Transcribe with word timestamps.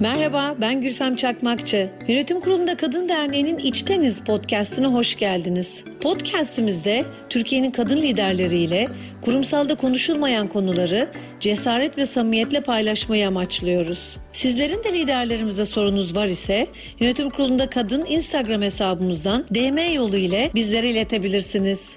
Merhaba, 0.00 0.56
ben 0.60 0.80
Gülfem 0.80 1.16
Çakmakçı. 1.16 1.90
Yönetim 2.08 2.40
Kurulu'nda 2.40 2.76
Kadın 2.76 3.08
Derneği'nin 3.08 3.56
İçteniz 3.56 4.24
podcastına 4.24 4.92
hoş 4.92 5.16
geldiniz. 5.16 5.84
Podcastimizde 6.00 7.04
Türkiye'nin 7.28 7.70
kadın 7.70 7.96
liderleriyle 7.96 8.88
kurumsalda 9.22 9.74
konuşulmayan 9.74 10.48
konuları 10.48 11.12
cesaret 11.40 11.98
ve 11.98 12.06
samimiyetle 12.06 12.60
paylaşmayı 12.60 13.28
amaçlıyoruz. 13.28 14.16
Sizlerin 14.32 14.84
de 14.84 14.92
liderlerimize 14.92 15.66
sorunuz 15.66 16.16
var 16.16 16.26
ise 16.26 16.66
Yönetim 17.00 17.30
Kurulu'nda 17.30 17.70
Kadın 17.70 18.04
Instagram 18.06 18.62
hesabımızdan 18.62 19.44
DM 19.54 19.94
yolu 19.94 20.16
ile 20.16 20.50
bizlere 20.54 20.90
iletebilirsiniz. 20.90 21.96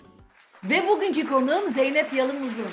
Ve 0.64 0.88
bugünkü 0.88 1.28
konuğum 1.28 1.68
Zeynep 1.68 2.14
Yalımuzun. 2.14 2.72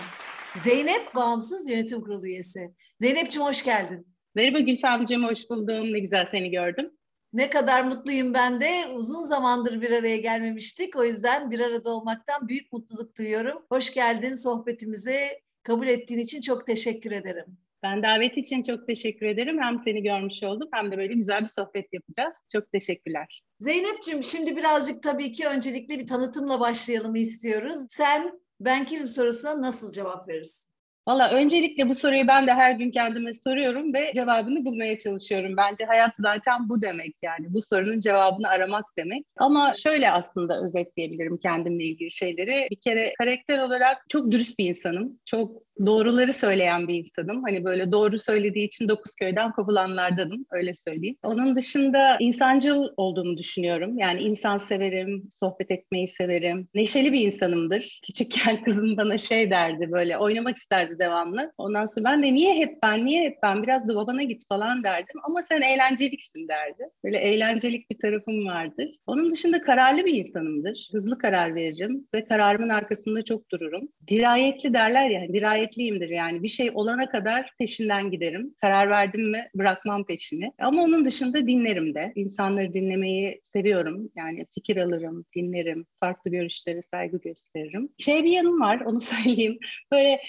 Zeynep 0.57 1.15
bağımsız 1.15 1.69
yönetim 1.69 2.01
kurulu 2.01 2.27
üyesi. 2.27 2.61
Zeynep'ciğim 3.01 3.49
hoş 3.49 3.65
geldin. 3.65 4.18
Merhaba 4.39 4.59
Gülfemciğim, 4.61 5.25
hoş 5.25 5.51
buldum. 5.51 5.93
Ne 5.93 5.99
güzel 5.99 6.27
seni 6.27 6.51
gördüm. 6.51 6.91
Ne 7.33 7.51
kadar 7.51 7.85
mutluyum 7.85 8.35
ben 8.35 8.61
de. 8.61 8.87
Uzun 8.95 9.23
zamandır 9.23 9.81
bir 9.81 9.91
araya 9.91 10.17
gelmemiştik. 10.17 10.97
O 10.97 11.05
yüzden 11.05 11.51
bir 11.51 11.61
arada 11.61 11.91
olmaktan 11.91 12.49
büyük 12.49 12.73
mutluluk 12.73 13.19
duyuyorum. 13.19 13.63
Hoş 13.73 13.95
geldin 13.95 14.35
sohbetimize. 14.35 15.41
Kabul 15.63 15.87
ettiğin 15.87 16.21
için 16.21 16.41
çok 16.41 16.67
teşekkür 16.67 17.13
ederim. 17.13 17.45
Ben 17.83 18.03
davet 18.03 18.37
için 18.37 18.63
çok 18.63 18.87
teşekkür 18.87 19.27
ederim. 19.27 19.59
Hem 19.61 19.79
seni 19.79 20.03
görmüş 20.03 20.43
oldum 20.43 20.69
hem 20.73 20.93
de 20.93 20.97
böyle 20.97 21.15
güzel 21.15 21.41
bir 21.41 21.47
sohbet 21.47 21.93
yapacağız. 21.93 22.39
Çok 22.53 22.73
teşekkürler. 22.73 23.43
Zeynep'ciğim 23.61 24.25
şimdi 24.25 24.57
birazcık 24.57 25.03
tabii 25.03 25.33
ki 25.33 25.47
öncelikle 25.47 25.99
bir 25.99 26.07
tanıtımla 26.07 26.61
başlayalım 26.61 27.17
istiyoruz. 27.17 27.79
Sen 27.89 28.41
ben 28.61 28.85
kimim 28.85 29.09
sorusuna 29.09 29.63
nasıl 29.63 29.93
cevap 29.93 30.29
verirsin? 30.29 30.69
Valla 31.09 31.31
öncelikle 31.31 31.89
bu 31.89 31.95
soruyu 31.95 32.29
ben 32.29 32.47
de 32.47 32.53
her 32.53 32.73
gün 32.73 32.91
kendime 32.91 33.33
soruyorum 33.33 33.95
ve 33.95 34.13
cevabını 34.15 34.65
bulmaya 34.65 34.99
çalışıyorum. 34.99 35.57
Bence 35.57 35.85
hayat 35.85 36.17
zaten 36.17 36.69
bu 36.69 36.83
demek 36.83 37.15
yani. 37.23 37.47
Bu 37.49 37.61
sorunun 37.61 38.01
cevabını 38.01 38.49
aramak 38.49 38.85
demek. 38.99 39.27
Ama 39.37 39.73
şöyle 39.73 40.11
aslında 40.11 40.63
özetleyebilirim 40.63 41.39
kendimle 41.39 41.85
ilgili 41.85 42.11
şeyleri. 42.11 42.69
Bir 42.71 42.81
kere 42.81 43.13
karakter 43.19 43.59
olarak 43.59 44.05
çok 44.09 44.31
dürüst 44.31 44.59
bir 44.59 44.69
insanım. 44.69 45.19
Çok 45.27 45.63
doğruları 45.87 46.33
söyleyen 46.33 46.89
bir 46.89 46.95
insanım. 46.95 47.43
Hani 47.43 47.65
böyle 47.65 47.93
doğru 47.93 48.19
söylediği 48.19 48.67
için 48.67 48.89
dokuz 48.89 49.15
köyden 49.15 49.53
kovulanlardanım 49.53 50.47
öyle 50.51 50.75
söyleyeyim. 50.75 51.17
Onun 51.23 51.57
dışında 51.57 52.17
insancıl 52.21 52.85
olduğumu 52.97 53.37
düşünüyorum. 53.37 53.99
Yani 53.99 54.21
insan 54.21 54.57
severim, 54.57 55.29
sohbet 55.31 55.71
etmeyi 55.71 56.09
severim. 56.09 56.69
Neşeli 56.75 57.13
bir 57.13 57.21
insanımdır. 57.21 58.01
Küçükken 58.07 58.63
kızım 58.65 58.97
bana 58.97 59.19
şey 59.19 59.51
derdi 59.51 59.93
böyle 59.93 60.19
oynamak 60.19 60.57
isterdi 60.57 60.98
devamlı. 60.99 61.53
Ondan 61.59 61.87
sonra 61.87 62.05
ben 62.05 62.23
de 62.23 62.35
niye 62.35 62.55
hep 62.55 62.83
ben, 62.83 63.07
niye 63.07 63.23
hep 63.25 63.39
ben 63.43 63.63
biraz 63.63 63.89
da 63.89 63.95
babana 63.95 64.23
git 64.23 64.49
falan 64.49 64.83
derdim. 64.83 65.21
Ama 65.23 65.43
sen 65.43 65.61
eğlenceliksin 65.61 66.49
derdi. 66.49 66.89
Böyle 67.05 67.19
eğlencelik 67.19 67.91
bir 67.91 67.99
tarafım 67.99 68.47
vardır. 68.47 68.91
Onun 69.07 69.31
dışında 69.31 69.63
kararlı 69.63 70.05
bir 70.05 70.15
insanımdır. 70.15 70.89
Hızlı 70.93 71.19
karar 71.19 71.55
veririm 71.55 72.07
ve 72.15 72.25
kararımın 72.25 72.69
arkasında 72.69 73.25
çok 73.25 73.51
dururum. 73.51 73.89
Dirayetli 74.11 74.75
derler 74.75 75.11
ya, 75.11 75.29
dirayet 75.33 75.69
gayretliyimdir 75.69 76.09
yani. 76.09 76.43
Bir 76.43 76.49
şey 76.49 76.71
olana 76.75 77.11
kadar 77.11 77.51
peşinden 77.59 78.11
giderim. 78.11 78.55
Karar 78.61 78.91
verdim 78.91 79.31
mi 79.31 79.49
bırakmam 79.55 80.07
peşini. 80.07 80.53
Ama 80.59 80.83
onun 80.83 81.05
dışında 81.05 81.47
dinlerim 81.47 81.95
de. 81.95 82.13
İnsanları 82.15 82.73
dinlemeyi 82.73 83.41
seviyorum. 83.43 84.11
Yani 84.17 84.47
fikir 84.55 84.77
alırım, 84.77 85.25
dinlerim. 85.37 85.87
Farklı 86.01 86.31
görüşlere 86.31 86.83
saygı 86.83 87.19
gösteririm. 87.19 87.89
Şey 87.99 88.25
bir 88.25 88.31
yanım 88.31 88.61
var, 88.61 88.81
onu 88.81 89.01
söyleyeyim. 89.13 89.59
Böyle 89.93 90.21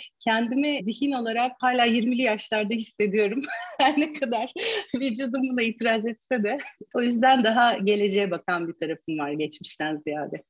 kendimi 0.59 0.83
zihin 0.83 1.11
olarak 1.11 1.51
hala 1.59 1.85
20'li 1.85 2.21
yaşlarda 2.21 2.73
hissediyorum. 2.73 3.41
Her 3.79 3.99
ne 3.99 4.13
kadar 4.13 4.51
vücudum 4.95 5.41
buna 5.49 5.61
itiraz 5.61 6.05
etse 6.05 6.43
de. 6.43 6.57
O 6.93 7.01
yüzden 7.01 7.43
daha 7.43 7.77
geleceğe 7.77 8.31
bakan 8.31 8.67
bir 8.67 8.73
tarafım 8.73 9.19
var 9.19 9.31
geçmişten 9.31 9.95
ziyade 9.95 10.43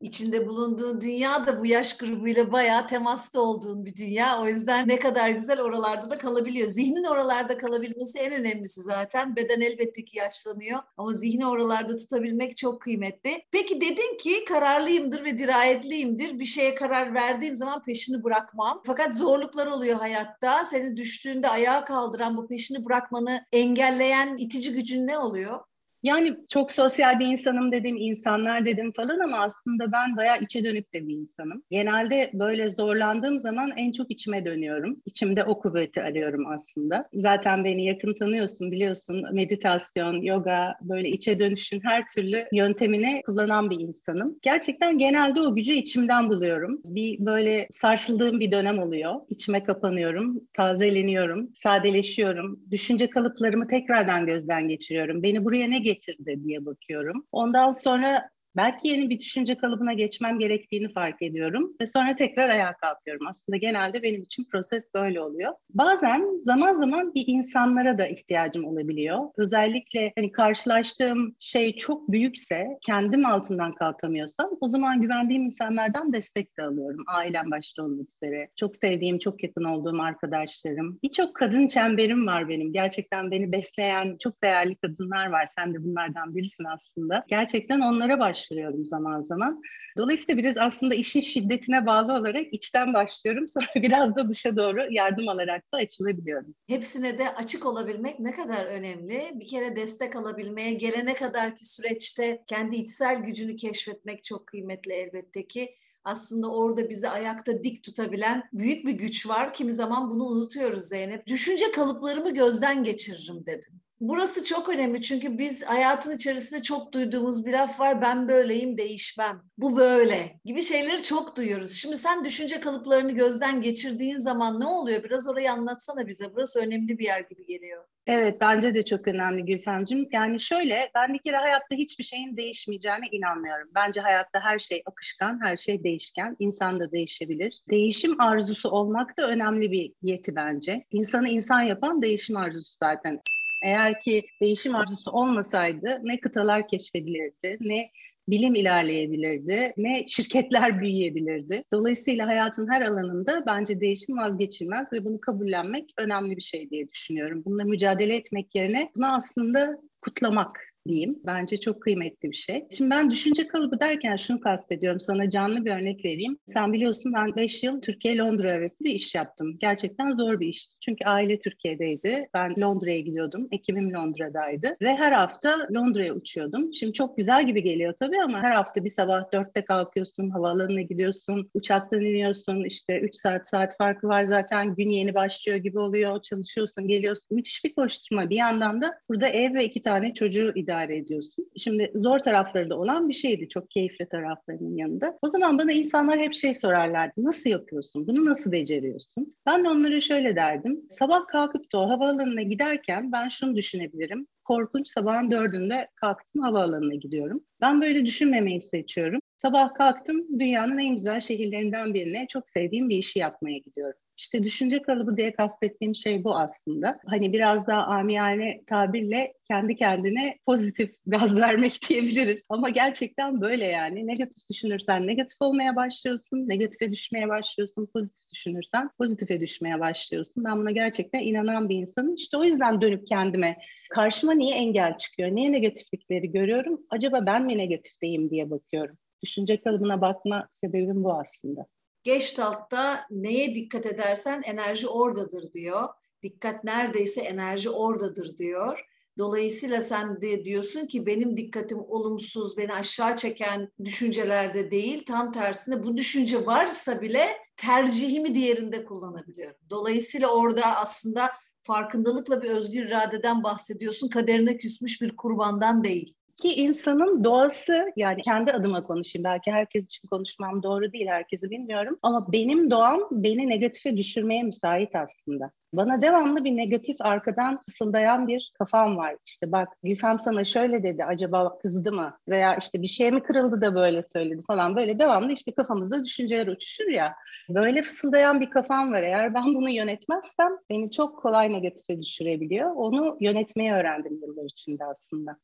içinde 0.00 0.48
bulunduğun 0.48 1.00
dünya 1.00 1.46
da 1.46 1.60
bu 1.60 1.66
yaş 1.66 1.96
grubuyla 1.96 2.52
bayağı 2.52 2.86
temasta 2.86 3.40
olduğun 3.40 3.84
bir 3.84 3.96
dünya. 3.96 4.42
O 4.42 4.46
yüzden 4.46 4.88
ne 4.88 4.98
kadar 4.98 5.30
güzel 5.30 5.60
oralarda 5.60 6.10
da 6.10 6.18
kalabiliyor. 6.18 6.68
Zihnin 6.68 7.04
oralarda 7.04 7.58
kalabilmesi 7.58 8.18
en 8.18 8.32
önemlisi 8.32 8.80
zaten. 8.80 9.36
Beden 9.36 9.60
elbette 9.60 10.04
ki 10.04 10.18
yaşlanıyor 10.18 10.80
ama 10.96 11.12
zihni 11.12 11.46
oralarda 11.46 11.96
tutabilmek 11.96 12.56
çok 12.56 12.82
kıymetli. 12.82 13.42
Peki 13.50 13.80
dedin 13.80 14.16
ki 14.16 14.44
kararlıyımdır 14.44 15.24
ve 15.24 15.38
dirayetliyimdir. 15.38 16.38
Bir 16.38 16.44
şeye 16.44 16.74
karar 16.74 17.14
verdiğim 17.14 17.56
zaman 17.56 17.82
peşini 17.82 18.24
bırakmam. 18.24 18.82
Fakat 18.86 19.14
zorluklar 19.14 19.66
oluyor 19.66 19.98
hayatta. 19.98 20.64
Seni 20.64 20.96
düştüğünde 20.96 21.48
ayağa 21.48 21.84
kaldıran 21.84 22.36
bu 22.36 22.46
peşini 22.46 22.84
bırakmanı 22.84 23.44
engelleyen 23.52 24.36
itici 24.36 24.72
gücün 24.72 25.06
ne 25.06 25.18
oluyor? 25.18 25.60
Yani 26.06 26.36
çok 26.50 26.72
sosyal 26.72 27.20
bir 27.20 27.26
insanım 27.26 27.72
dedim, 27.72 27.96
insanlar 27.96 28.64
dedim 28.64 28.92
falan 28.92 29.18
ama 29.18 29.44
aslında 29.44 29.92
ben 29.92 30.16
bayağı 30.16 30.38
içe 30.40 30.64
dönük 30.64 30.92
de 30.92 31.08
bir 31.08 31.14
insanım. 31.14 31.62
Genelde 31.70 32.30
böyle 32.34 32.70
zorlandığım 32.70 33.38
zaman 33.38 33.72
en 33.76 33.92
çok 33.92 34.10
içime 34.10 34.44
dönüyorum. 34.44 35.02
İçimde 35.06 35.44
o 35.44 35.58
kuvveti 35.58 36.02
arıyorum 36.02 36.46
aslında. 36.46 37.08
Zaten 37.14 37.64
beni 37.64 37.84
yakın 37.84 38.14
tanıyorsun, 38.14 38.72
biliyorsun. 38.72 39.24
Meditasyon, 39.32 40.22
yoga, 40.22 40.74
böyle 40.82 41.08
içe 41.08 41.38
dönüşün 41.38 41.80
her 41.84 42.04
türlü 42.14 42.44
yöntemini 42.52 43.22
kullanan 43.26 43.70
bir 43.70 43.80
insanım. 43.80 44.38
Gerçekten 44.42 44.98
genelde 44.98 45.40
o 45.40 45.54
gücü 45.54 45.72
içimden 45.72 46.30
buluyorum. 46.30 46.80
Bir 46.84 47.26
böyle 47.26 47.66
sarsıldığım 47.70 48.40
bir 48.40 48.52
dönem 48.52 48.78
oluyor. 48.78 49.14
İçime 49.30 49.64
kapanıyorum, 49.64 50.40
tazeleniyorum, 50.54 51.50
sadeleşiyorum. 51.54 52.60
Düşünce 52.70 53.10
kalıplarımı 53.10 53.66
tekrardan 53.66 54.26
gözden 54.26 54.68
geçiriyorum. 54.68 55.22
Beni 55.22 55.44
buraya 55.44 55.68
ne 55.68 55.78
getirdi 55.96 56.44
diye 56.44 56.66
bakıyorum. 56.66 57.26
Ondan 57.32 57.70
sonra 57.70 58.30
belki 58.56 58.88
yeni 58.88 59.10
bir 59.10 59.20
düşünce 59.20 59.54
kalıbına 59.56 59.92
geçmem 59.92 60.38
gerektiğini 60.38 60.92
fark 60.92 61.22
ediyorum 61.22 61.72
ve 61.80 61.86
sonra 61.86 62.16
tekrar 62.16 62.48
ayağa 62.48 62.72
kalkıyorum. 62.72 63.26
Aslında 63.26 63.56
genelde 63.56 64.02
benim 64.02 64.22
için 64.22 64.44
proses 64.44 64.94
böyle 64.94 65.20
oluyor. 65.20 65.52
Bazen 65.70 66.38
zaman 66.38 66.74
zaman 66.74 67.14
bir 67.14 67.24
insanlara 67.26 67.98
da 67.98 68.06
ihtiyacım 68.06 68.64
olabiliyor. 68.64 69.20
Özellikle 69.36 70.12
hani 70.16 70.32
karşılaştığım 70.32 71.36
şey 71.40 71.76
çok 71.76 72.12
büyükse, 72.12 72.66
kendim 72.82 73.26
altından 73.26 73.74
kalkamıyorsam 73.74 74.50
o 74.60 74.68
zaman 74.68 75.00
güvendiğim 75.00 75.44
insanlardan 75.44 76.12
destek 76.12 76.58
de 76.58 76.62
alıyorum. 76.62 77.04
Ailem 77.06 77.50
başta 77.50 77.82
olmak 77.82 78.10
üzere. 78.10 78.48
Çok 78.56 78.76
sevdiğim, 78.76 79.18
çok 79.18 79.42
yakın 79.42 79.64
olduğum 79.64 80.02
arkadaşlarım. 80.02 80.98
Birçok 81.02 81.34
kadın 81.34 81.66
çemberim 81.66 82.26
var 82.26 82.48
benim. 82.48 82.72
Gerçekten 82.72 83.30
beni 83.30 83.52
besleyen 83.52 84.16
çok 84.18 84.42
değerli 84.42 84.76
kadınlar 84.76 85.26
var. 85.26 85.46
Sen 85.46 85.74
de 85.74 85.84
bunlardan 85.84 86.36
birisin 86.36 86.64
aslında. 86.64 87.24
Gerçekten 87.28 87.80
onlara 87.80 88.18
baş 88.18 88.45
başvuruyorum 88.46 88.84
zaman 88.84 89.20
zaman. 89.20 89.62
Dolayısıyla 89.98 90.38
biraz 90.38 90.56
aslında 90.58 90.94
işin 90.94 91.20
şiddetine 91.20 91.86
bağlı 91.86 92.12
olarak 92.12 92.46
içten 92.52 92.94
başlıyorum. 92.94 93.46
Sonra 93.48 93.66
biraz 93.76 94.16
da 94.16 94.28
dışa 94.28 94.56
doğru 94.56 94.86
yardım 94.90 95.28
alarak 95.28 95.72
da 95.72 95.76
açılabiliyorum. 95.76 96.54
Hepsine 96.66 97.18
de 97.18 97.34
açık 97.34 97.66
olabilmek 97.66 98.20
ne 98.20 98.32
kadar 98.32 98.66
önemli. 98.66 99.30
Bir 99.34 99.46
kere 99.46 99.76
destek 99.76 100.16
alabilmeye 100.16 100.72
gelene 100.72 101.14
kadarki 101.14 101.64
süreçte 101.64 102.42
kendi 102.46 102.76
içsel 102.76 103.16
gücünü 103.16 103.56
keşfetmek 103.56 104.24
çok 104.24 104.46
kıymetli 104.46 104.92
elbette 104.92 105.46
ki 105.46 105.74
aslında 106.04 106.50
orada 106.50 106.88
bizi 106.88 107.08
ayakta 107.08 107.64
dik 107.64 107.82
tutabilen 107.82 108.48
büyük 108.52 108.86
bir 108.86 108.92
güç 108.92 109.28
var. 109.28 109.54
Kimi 109.54 109.72
zaman 109.72 110.10
bunu 110.10 110.24
unutuyoruz 110.24 110.84
Zeynep. 110.84 111.26
Düşünce 111.26 111.70
kalıplarımı 111.70 112.34
gözden 112.34 112.84
geçiririm 112.84 113.46
dedin. 113.46 113.85
Burası 114.00 114.44
çok 114.44 114.68
önemli 114.68 115.02
çünkü 115.02 115.38
biz 115.38 115.64
hayatın 115.64 116.16
içerisinde 116.16 116.62
çok 116.62 116.92
duyduğumuz 116.92 117.46
bir 117.46 117.52
laf 117.52 117.80
var. 117.80 118.02
Ben 118.02 118.28
böyleyim 118.28 118.78
değişmem. 118.78 119.42
Bu 119.58 119.76
böyle 119.76 120.40
gibi 120.44 120.62
şeyleri 120.62 121.02
çok 121.02 121.36
duyuyoruz. 121.36 121.72
Şimdi 121.72 121.96
sen 121.96 122.24
düşünce 122.24 122.60
kalıplarını 122.60 123.12
gözden 123.12 123.60
geçirdiğin 123.60 124.18
zaman 124.18 124.60
ne 124.60 124.66
oluyor? 124.66 125.04
Biraz 125.04 125.28
orayı 125.28 125.52
anlatsana 125.52 126.06
bize. 126.06 126.34
Burası 126.34 126.60
önemli 126.60 126.98
bir 126.98 127.04
yer 127.04 127.20
gibi 127.20 127.46
geliyor. 127.46 127.84
Evet 128.06 128.40
bence 128.40 128.74
de 128.74 128.82
çok 128.84 129.08
önemli 129.08 129.44
Gülfemciğim. 129.44 130.08
Yani 130.12 130.40
şöyle 130.40 130.90
ben 130.94 131.14
bir 131.14 131.18
kere 131.18 131.36
hayatta 131.36 131.76
hiçbir 131.76 132.04
şeyin 132.04 132.36
değişmeyeceğine 132.36 133.06
inanmıyorum. 133.12 133.68
Bence 133.74 134.00
hayatta 134.00 134.40
her 134.40 134.58
şey 134.58 134.82
akışkan, 134.86 135.40
her 135.42 135.56
şey 135.56 135.84
değişken. 135.84 136.36
İnsan 136.38 136.80
da 136.80 136.92
değişebilir. 136.92 137.60
Değişim 137.70 138.20
arzusu 138.20 138.68
olmak 138.68 139.18
da 139.18 139.28
önemli 139.28 139.72
bir 139.72 139.92
yeti 140.02 140.36
bence. 140.36 140.84
İnsanı 140.90 141.28
insan 141.28 141.60
yapan 141.60 142.02
değişim 142.02 142.36
arzusu 142.36 142.76
zaten. 142.78 143.20
Eğer 143.62 144.00
ki 144.00 144.22
değişim 144.42 144.74
arzusu 144.74 145.10
olmasaydı 145.10 146.00
ne 146.02 146.20
kıtalar 146.20 146.68
keşfedilirdi, 146.68 147.58
ne 147.60 147.90
bilim 148.28 148.54
ilerleyebilirdi, 148.54 149.72
ne 149.76 150.04
şirketler 150.08 150.80
büyüyebilirdi. 150.80 151.64
Dolayısıyla 151.72 152.26
hayatın 152.26 152.70
her 152.70 152.82
alanında 152.82 153.44
bence 153.46 153.80
değişim 153.80 154.18
vazgeçilmez 154.18 154.92
ve 154.92 155.04
bunu 155.04 155.20
kabullenmek 155.20 155.90
önemli 155.98 156.36
bir 156.36 156.42
şey 156.42 156.70
diye 156.70 156.88
düşünüyorum. 156.88 157.42
Bununla 157.44 157.64
mücadele 157.64 158.16
etmek 158.16 158.54
yerine 158.54 158.90
buna 158.96 159.16
aslında 159.16 159.78
kutlamak 160.00 160.75
diyeyim. 160.88 161.18
Bence 161.26 161.56
çok 161.56 161.82
kıymetli 161.82 162.30
bir 162.30 162.36
şey. 162.36 162.66
Şimdi 162.70 162.90
ben 162.90 163.10
düşünce 163.10 163.48
kalıbı 163.48 163.80
derken 163.80 164.16
şunu 164.16 164.40
kastediyorum. 164.40 165.00
Sana 165.00 165.28
canlı 165.28 165.64
bir 165.64 165.70
örnek 165.70 166.04
vereyim. 166.04 166.38
Sen 166.46 166.72
biliyorsun 166.72 167.12
ben 167.12 167.36
5 167.36 167.62
yıl 167.62 167.80
Türkiye-Londra 167.80 168.52
arası 168.52 168.84
bir 168.84 168.94
iş 168.94 169.14
yaptım. 169.14 169.56
Gerçekten 169.60 170.12
zor 170.12 170.40
bir 170.40 170.46
işti. 170.46 170.74
Çünkü 170.80 171.04
aile 171.04 171.38
Türkiye'deydi. 171.38 172.28
Ben 172.34 172.54
Londra'ya 172.60 173.00
gidiyordum. 173.00 173.48
Ekibim 173.52 173.94
Londra'daydı. 173.94 174.76
Ve 174.82 174.96
her 174.96 175.12
hafta 175.12 175.56
Londra'ya 175.74 176.14
uçuyordum. 176.14 176.74
Şimdi 176.74 176.92
çok 176.92 177.16
güzel 177.16 177.46
gibi 177.46 177.62
geliyor 177.62 177.94
tabii 178.00 178.22
ama 178.24 178.42
her 178.42 178.52
hafta 178.52 178.84
bir 178.84 178.88
sabah 178.88 179.32
dörtte 179.32 179.64
kalkıyorsun, 179.64 180.30
havaalanına 180.30 180.82
gidiyorsun, 180.82 181.50
uçaktan 181.54 182.00
iniyorsun. 182.00 182.64
İşte 182.64 183.00
3 183.00 183.14
saat 183.16 183.48
saat 183.48 183.76
farkı 183.76 184.08
var 184.08 184.24
zaten. 184.24 184.74
Gün 184.74 184.90
yeni 184.90 185.14
başlıyor 185.14 185.58
gibi 185.58 185.78
oluyor. 185.78 186.22
Çalışıyorsun, 186.22 186.88
geliyorsun. 186.88 187.36
Müthiş 187.36 187.64
bir 187.64 187.74
koşturma. 187.74 188.30
Bir 188.30 188.36
yandan 188.36 188.82
da 188.82 188.98
burada 189.08 189.28
ev 189.28 189.54
ve 189.54 189.64
iki 189.64 189.80
tane 189.80 190.14
çocuğu 190.14 190.52
idare 190.54 190.75
idare 190.76 190.96
ediyorsun. 190.96 191.50
Şimdi 191.56 191.92
zor 191.94 192.18
tarafları 192.18 192.70
da 192.70 192.78
olan 192.78 193.08
bir 193.08 193.14
şeydi 193.14 193.48
çok 193.48 193.70
keyifli 193.70 194.08
taraflarının 194.08 194.76
yanında. 194.76 195.18
O 195.22 195.28
zaman 195.28 195.58
bana 195.58 195.72
insanlar 195.72 196.18
hep 196.18 196.34
şey 196.34 196.54
sorarlardı. 196.54 197.24
Nasıl 197.24 197.50
yapıyorsun? 197.50 198.06
Bunu 198.06 198.24
nasıl 198.24 198.52
beceriyorsun? 198.52 199.36
Ben 199.46 199.64
de 199.64 199.68
onlara 199.68 200.00
şöyle 200.00 200.36
derdim. 200.36 200.80
Sabah 200.90 201.26
kalkıp 201.26 201.72
da 201.72 201.78
o 201.78 201.88
havaalanına 201.88 202.42
giderken 202.42 203.12
ben 203.12 203.28
şunu 203.28 203.56
düşünebilirim. 203.56 204.26
Korkunç 204.44 204.88
sabahın 204.88 205.30
dördünde 205.30 205.88
kalktım 205.94 206.42
havaalanına 206.42 206.94
gidiyorum. 206.94 207.44
Ben 207.60 207.80
böyle 207.80 208.06
düşünmemeyi 208.06 208.60
seçiyorum. 208.60 209.20
Sabah 209.36 209.74
kalktım 209.74 210.26
dünyanın 210.38 210.78
en 210.78 210.94
güzel 210.94 211.20
şehirlerinden 211.20 211.94
birine 211.94 212.26
çok 212.28 212.48
sevdiğim 212.48 212.88
bir 212.88 212.96
işi 212.96 213.18
yapmaya 213.18 213.58
gidiyorum. 213.58 213.98
İşte 214.16 214.44
düşünce 214.44 214.82
kalıbı 214.82 215.16
diye 215.16 215.32
kastettiğim 215.32 215.94
şey 215.94 216.24
bu 216.24 216.36
aslında. 216.36 216.98
Hani 217.06 217.32
biraz 217.32 217.66
daha 217.66 217.82
amiyane 217.82 218.64
tabirle 218.66 219.34
kendi 219.48 219.76
kendine 219.76 220.38
pozitif 220.46 220.94
gaz 221.06 221.40
vermek 221.40 221.78
diyebiliriz. 221.88 222.46
Ama 222.48 222.70
gerçekten 222.70 223.40
böyle 223.40 223.66
yani. 223.66 224.06
Negatif 224.06 224.48
düşünürsen 224.50 225.06
negatif 225.06 225.36
olmaya 225.40 225.76
başlıyorsun, 225.76 226.48
negatife 226.48 226.90
düşmeye 226.90 227.28
başlıyorsun. 227.28 227.86
Pozitif 227.86 228.30
düşünürsen 228.32 228.90
pozitife 228.98 229.40
düşmeye 229.40 229.80
başlıyorsun. 229.80 230.44
Ben 230.44 230.58
buna 230.60 230.70
gerçekten 230.70 231.20
inanan 231.20 231.68
bir 231.68 231.76
insanım. 231.76 232.14
İşte 232.14 232.36
o 232.36 232.44
yüzden 232.44 232.80
dönüp 232.80 233.06
kendime 233.06 233.56
karşıma 233.90 234.32
niye 234.32 234.54
engel 234.54 234.96
çıkıyor, 234.96 235.30
niye 235.30 235.52
negatiflikleri 235.52 236.30
görüyorum, 236.30 236.80
acaba 236.90 237.26
ben 237.26 237.44
mi 237.44 237.58
negatifteyim 237.58 238.30
diye 238.30 238.50
bakıyorum. 238.50 238.98
Düşünce 239.22 239.60
kalıbına 239.60 240.00
bakma 240.00 240.48
sebebim 240.50 241.04
bu 241.04 241.12
aslında. 241.12 241.66
Gestalt'ta 242.06 243.06
neye 243.10 243.54
dikkat 243.54 243.86
edersen 243.86 244.42
enerji 244.42 244.88
oradadır 244.88 245.52
diyor. 245.52 245.88
Dikkat 246.22 246.64
neredeyse 246.64 247.20
enerji 247.20 247.70
oradadır 247.70 248.38
diyor. 248.38 248.86
Dolayısıyla 249.18 249.82
sen 249.82 250.20
de 250.20 250.44
diyorsun 250.44 250.86
ki 250.86 251.06
benim 251.06 251.36
dikkatim 251.36 251.78
olumsuz, 251.78 252.56
beni 252.56 252.72
aşağı 252.72 253.16
çeken 253.16 253.72
düşüncelerde 253.84 254.70
değil, 254.70 255.04
tam 255.04 255.32
tersine 255.32 255.84
bu 255.84 255.96
düşünce 255.96 256.46
varsa 256.46 257.00
bile 257.00 257.28
tercihimi 257.56 258.34
diğerinde 258.34 258.84
kullanabiliyorum. 258.84 259.56
Dolayısıyla 259.70 260.28
orada 260.28 260.76
aslında 260.76 261.30
farkındalıkla 261.62 262.42
bir 262.42 262.50
özgür 262.50 262.86
iradeden 262.86 263.42
bahsediyorsun, 263.42 264.08
kaderine 264.08 264.56
küsmüş 264.56 265.02
bir 265.02 265.16
kurbandan 265.16 265.84
değil 265.84 266.15
ki 266.36 266.54
insanın 266.54 267.24
doğası 267.24 267.92
yani 267.96 268.22
kendi 268.22 268.52
adıma 268.52 268.82
konuşayım 268.82 269.24
belki 269.24 269.52
herkes 269.52 269.86
için 269.86 270.08
konuşmam 270.08 270.62
doğru 270.62 270.92
değil 270.92 271.06
herkesi 271.06 271.50
bilmiyorum 271.50 271.98
ama 272.02 272.32
benim 272.32 272.70
doğam 272.70 273.00
beni 273.10 273.48
negatife 273.48 273.96
düşürmeye 273.96 274.42
müsait 274.42 274.94
aslında. 274.94 275.50
Bana 275.72 276.02
devamlı 276.02 276.44
bir 276.44 276.56
negatif 276.56 276.96
arkadan 277.00 277.60
fısıldayan 277.60 278.28
bir 278.28 278.52
kafam 278.58 278.96
var. 278.96 279.16
İşte 279.26 279.52
bak 279.52 279.68
Gülfem 279.82 280.18
sana 280.18 280.44
şöyle 280.44 280.82
dedi 280.82 281.04
acaba 281.04 281.58
kızdı 281.58 281.92
mı? 281.92 282.18
Veya 282.28 282.56
işte 282.56 282.82
bir 282.82 282.86
şey 282.86 283.10
mi 283.10 283.22
kırıldı 283.22 283.60
da 283.60 283.74
böyle 283.74 284.02
söyledi 284.02 284.42
falan 284.46 284.76
böyle 284.76 284.98
devamlı 284.98 285.32
işte 285.32 285.52
kafamızda 285.52 286.04
düşünceler 286.04 286.46
uçuşur 286.46 286.88
ya. 286.88 287.14
Böyle 287.48 287.82
fısıldayan 287.82 288.40
bir 288.40 288.50
kafam 288.50 288.92
var 288.92 289.02
eğer 289.02 289.34
ben 289.34 289.54
bunu 289.54 289.70
yönetmezsem 289.70 290.52
beni 290.70 290.90
çok 290.90 291.18
kolay 291.18 291.52
negatife 291.52 292.00
düşürebiliyor. 292.00 292.70
Onu 292.70 293.16
yönetmeyi 293.20 293.72
öğrendim 293.72 294.20
yıllar 294.22 294.44
içinde 294.44 294.84
aslında. 294.84 295.36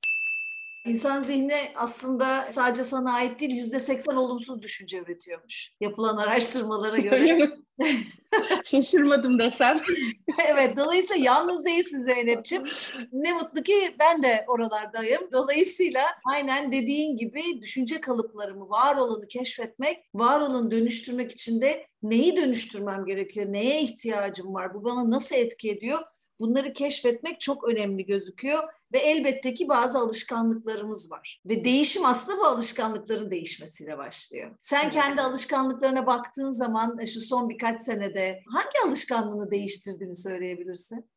İnsan 0.86 1.20
zihni 1.20 1.56
aslında 1.74 2.46
sadece 2.50 2.84
sana 2.84 3.12
ait 3.12 3.40
değil, 3.40 3.50
yüzde 3.50 3.80
seksen 3.80 4.16
olumsuz 4.16 4.62
düşünce 4.62 4.98
üretiyormuş. 4.98 5.72
Yapılan 5.80 6.16
araştırmalara 6.16 6.98
göre. 6.98 7.50
Şaşırmadım 8.64 9.38
da 9.38 9.50
sen. 9.50 9.80
evet, 10.48 10.76
dolayısıyla 10.76 11.24
yalnız 11.24 11.64
değilsin 11.64 11.98
Zeynep'ciğim. 11.98 12.64
Ne 13.12 13.32
mutlu 13.32 13.62
ki 13.62 13.96
ben 13.98 14.22
de 14.22 14.44
oralardayım. 14.48 15.28
Dolayısıyla 15.32 16.04
aynen 16.24 16.72
dediğin 16.72 17.16
gibi 17.16 17.62
düşünce 17.62 18.00
kalıplarımı, 18.00 18.70
var 18.70 18.96
olanı 18.96 19.28
keşfetmek, 19.28 19.98
var 20.14 20.40
olanı 20.40 20.70
dönüştürmek 20.70 21.32
için 21.32 21.60
de 21.60 21.86
neyi 22.02 22.36
dönüştürmem 22.36 23.04
gerekiyor, 23.04 23.46
neye 23.52 23.82
ihtiyacım 23.82 24.54
var, 24.54 24.74
bu 24.74 24.84
bana 24.84 25.10
nasıl 25.10 25.36
etki 25.36 25.70
ediyor? 25.70 25.98
Bunları 26.42 26.72
keşfetmek 26.72 27.40
çok 27.40 27.68
önemli 27.68 28.06
gözüküyor 28.06 28.62
ve 28.92 28.98
elbette 28.98 29.54
ki 29.54 29.68
bazı 29.68 29.98
alışkanlıklarımız 29.98 31.10
var. 31.10 31.42
Ve 31.46 31.64
değişim 31.64 32.04
aslında 32.04 32.38
bu 32.38 32.44
alışkanlıkların 32.44 33.30
değişmesiyle 33.30 33.98
başlıyor. 33.98 34.50
Sen 34.60 34.90
kendi 34.90 35.22
alışkanlıklarına 35.22 36.06
baktığın 36.06 36.50
zaman 36.50 36.98
e, 36.98 37.06
şu 37.06 37.20
son 37.20 37.48
birkaç 37.48 37.80
senede 37.80 38.42
hangi 38.46 38.88
alışkanlığını 38.88 39.50
değiştirdiğini 39.50 40.16
söyleyebilirsin? 40.16 41.10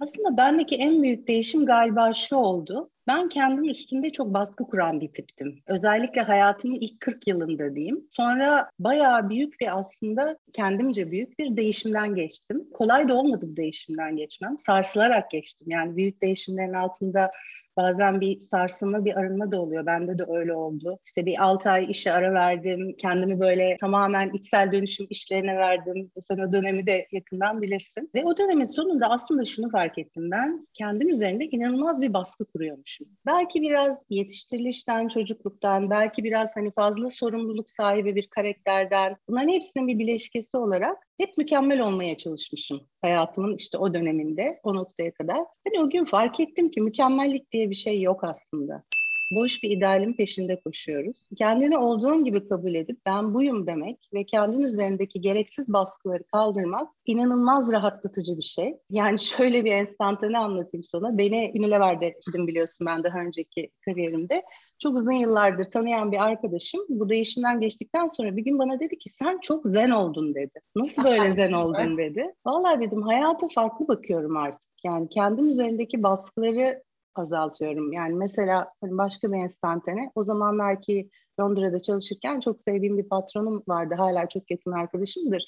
Aslında 0.00 0.36
bendeki 0.36 0.76
en 0.76 1.02
büyük 1.02 1.28
değişim 1.28 1.66
galiba 1.66 2.14
şu 2.14 2.36
oldu. 2.36 2.90
Ben 3.06 3.28
kendim 3.28 3.64
üstünde 3.64 4.10
çok 4.10 4.34
baskı 4.34 4.64
kuran 4.64 5.00
bir 5.00 5.12
tiptim. 5.12 5.62
Özellikle 5.66 6.20
hayatımın 6.20 6.78
ilk 6.80 7.00
40 7.00 7.26
yılında 7.26 7.76
diyeyim. 7.76 8.08
Sonra 8.10 8.70
bayağı 8.78 9.30
büyük 9.30 9.60
bir 9.60 9.78
aslında 9.78 10.38
kendimce 10.52 11.10
büyük 11.10 11.38
bir 11.38 11.56
değişimden 11.56 12.14
geçtim. 12.14 12.70
Kolay 12.72 13.08
da 13.08 13.14
olmadı 13.14 13.46
bu 13.48 13.56
değişimden 13.56 14.16
geçmem. 14.16 14.58
Sarsılarak 14.58 15.30
geçtim. 15.30 15.70
Yani 15.70 15.96
büyük 15.96 16.22
değişimlerin 16.22 16.72
altında 16.72 17.30
Bazen 17.76 18.20
bir 18.20 18.38
sarsılma, 18.40 19.04
bir 19.04 19.16
arınma 19.16 19.52
da 19.52 19.60
oluyor. 19.60 19.86
Bende 19.86 20.18
de 20.18 20.24
öyle 20.28 20.54
oldu. 20.54 20.98
İşte 21.04 21.26
bir 21.26 21.42
6 21.44 21.70
ay 21.70 21.86
işe 21.90 22.12
ara 22.12 22.34
verdim. 22.34 22.94
Kendimi 22.98 23.40
böyle 23.40 23.76
tamamen 23.80 24.30
içsel 24.30 24.72
dönüşüm 24.72 25.06
işlerine 25.10 25.56
verdim. 25.56 26.10
Sen 26.20 26.38
o 26.38 26.52
dönemi 26.52 26.86
de 26.86 27.06
yakından 27.12 27.62
bilirsin. 27.62 28.10
Ve 28.14 28.24
o 28.24 28.38
dönemin 28.38 28.64
sonunda 28.64 29.10
aslında 29.10 29.44
şunu 29.44 29.70
fark 29.70 29.98
ettim 29.98 30.30
ben. 30.30 30.66
Kendim 30.74 31.08
üzerinde 31.08 31.44
inanılmaz 31.44 32.00
bir 32.00 32.14
baskı 32.14 32.44
kuruyormuşum. 32.44 33.06
Belki 33.26 33.62
biraz 33.62 34.06
yetiştirilişten, 34.10 35.08
çocukluktan, 35.08 35.90
belki 35.90 36.24
biraz 36.24 36.56
hani 36.56 36.70
fazla 36.70 37.08
sorumluluk 37.08 37.70
sahibi 37.70 38.16
bir 38.16 38.26
karakterden. 38.26 39.16
Bunların 39.28 39.48
hepsinin 39.48 39.88
bir 39.88 39.98
bileşkesi 39.98 40.56
olarak 40.56 41.03
hep 41.18 41.38
mükemmel 41.38 41.80
olmaya 41.80 42.16
çalışmışım 42.16 42.80
hayatımın 43.02 43.56
işte 43.56 43.78
o 43.78 43.94
döneminde, 43.94 44.60
o 44.62 44.74
noktaya 44.74 45.12
kadar. 45.12 45.38
Hani 45.38 45.80
o 45.80 45.90
gün 45.90 46.04
fark 46.04 46.40
ettim 46.40 46.70
ki 46.70 46.80
mükemmellik 46.80 47.52
diye 47.52 47.70
bir 47.70 47.74
şey 47.74 48.02
yok 48.02 48.24
aslında. 48.24 48.84
Boş 49.30 49.62
bir 49.62 49.70
idealin 49.70 50.12
peşinde 50.12 50.60
koşuyoruz. 50.60 51.26
Kendini 51.38 51.78
olduğun 51.78 52.24
gibi 52.24 52.48
kabul 52.48 52.74
edip 52.74 52.98
ben 53.06 53.34
buyum 53.34 53.66
demek 53.66 54.08
ve 54.14 54.24
kendin 54.26 54.62
üzerindeki 54.62 55.20
gereksiz 55.20 55.72
baskıları 55.72 56.24
kaldırmak 56.24 56.88
inanılmaz 57.06 57.72
rahatlatıcı 57.72 58.36
bir 58.36 58.42
şey. 58.42 58.76
Yani 58.90 59.18
şöyle 59.20 59.64
bir 59.64 59.72
enstantane 59.72 60.38
anlatayım 60.38 60.84
sana. 60.84 61.18
Beni 61.18 61.52
Unilever'de 61.54 62.14
biliyorsun 62.34 62.86
ben 62.86 63.04
daha 63.04 63.18
önceki 63.18 63.70
kariyerimde 63.84 64.42
çok 64.78 64.96
uzun 64.96 65.12
yıllardır 65.12 65.64
tanıyan 65.64 66.12
bir 66.12 66.24
arkadaşım 66.24 66.80
bu 66.88 67.08
değişimden 67.08 67.60
geçtikten 67.60 68.06
sonra 68.06 68.36
bir 68.36 68.44
gün 68.44 68.58
bana 68.58 68.80
dedi 68.80 68.98
ki 68.98 69.08
sen 69.08 69.38
çok 69.42 69.66
zen 69.66 69.90
oldun 69.90 70.34
dedi. 70.34 70.60
Nasıl 70.76 71.04
böyle 71.04 71.30
zen 71.30 71.52
oldun 71.62 71.98
dedi. 71.98 72.34
Vallahi 72.46 72.80
dedim 72.80 73.02
hayata 73.02 73.48
farklı 73.54 73.88
bakıyorum 73.88 74.36
artık. 74.36 74.70
Yani 74.84 75.08
kendim 75.08 75.48
üzerindeki 75.48 76.02
baskıları 76.02 76.82
azaltıyorum. 77.18 77.92
Yani 77.92 78.14
mesela 78.14 78.72
hani 78.80 78.98
başka 78.98 79.32
bir 79.32 79.36
enstantane 79.36 80.10
o 80.14 80.22
zamanlar 80.22 80.82
ki 80.82 81.10
Londra'da 81.40 81.80
çalışırken 81.80 82.40
çok 82.40 82.60
sevdiğim 82.60 82.98
bir 82.98 83.08
patronum 83.08 83.62
vardı. 83.68 83.94
Hala 83.98 84.28
çok 84.28 84.50
yakın 84.50 84.72
arkadaşımdır. 84.72 85.44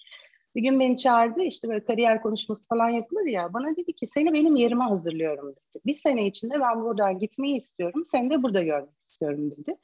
Bir 0.56 0.62
gün 0.62 0.80
beni 0.80 0.96
çağırdı 0.96 1.42
işte 1.42 1.68
böyle 1.68 1.84
kariyer 1.84 2.22
konuşması 2.22 2.68
falan 2.68 2.88
yapılır 2.88 3.26
ya. 3.26 3.54
Bana 3.54 3.76
dedi 3.76 3.92
ki 3.92 4.06
seni 4.06 4.32
benim 4.32 4.56
yerime 4.56 4.84
hazırlıyorum 4.84 5.50
dedi. 5.50 5.84
Bir 5.86 5.92
sene 5.92 6.26
içinde 6.26 6.60
ben 6.60 6.82
buradan 6.82 7.18
gitmeyi 7.18 7.56
istiyorum. 7.56 8.02
Seni 8.04 8.30
de 8.30 8.42
burada 8.42 8.62
görmek 8.62 9.00
istiyorum 9.00 9.50
dedi. 9.50 9.76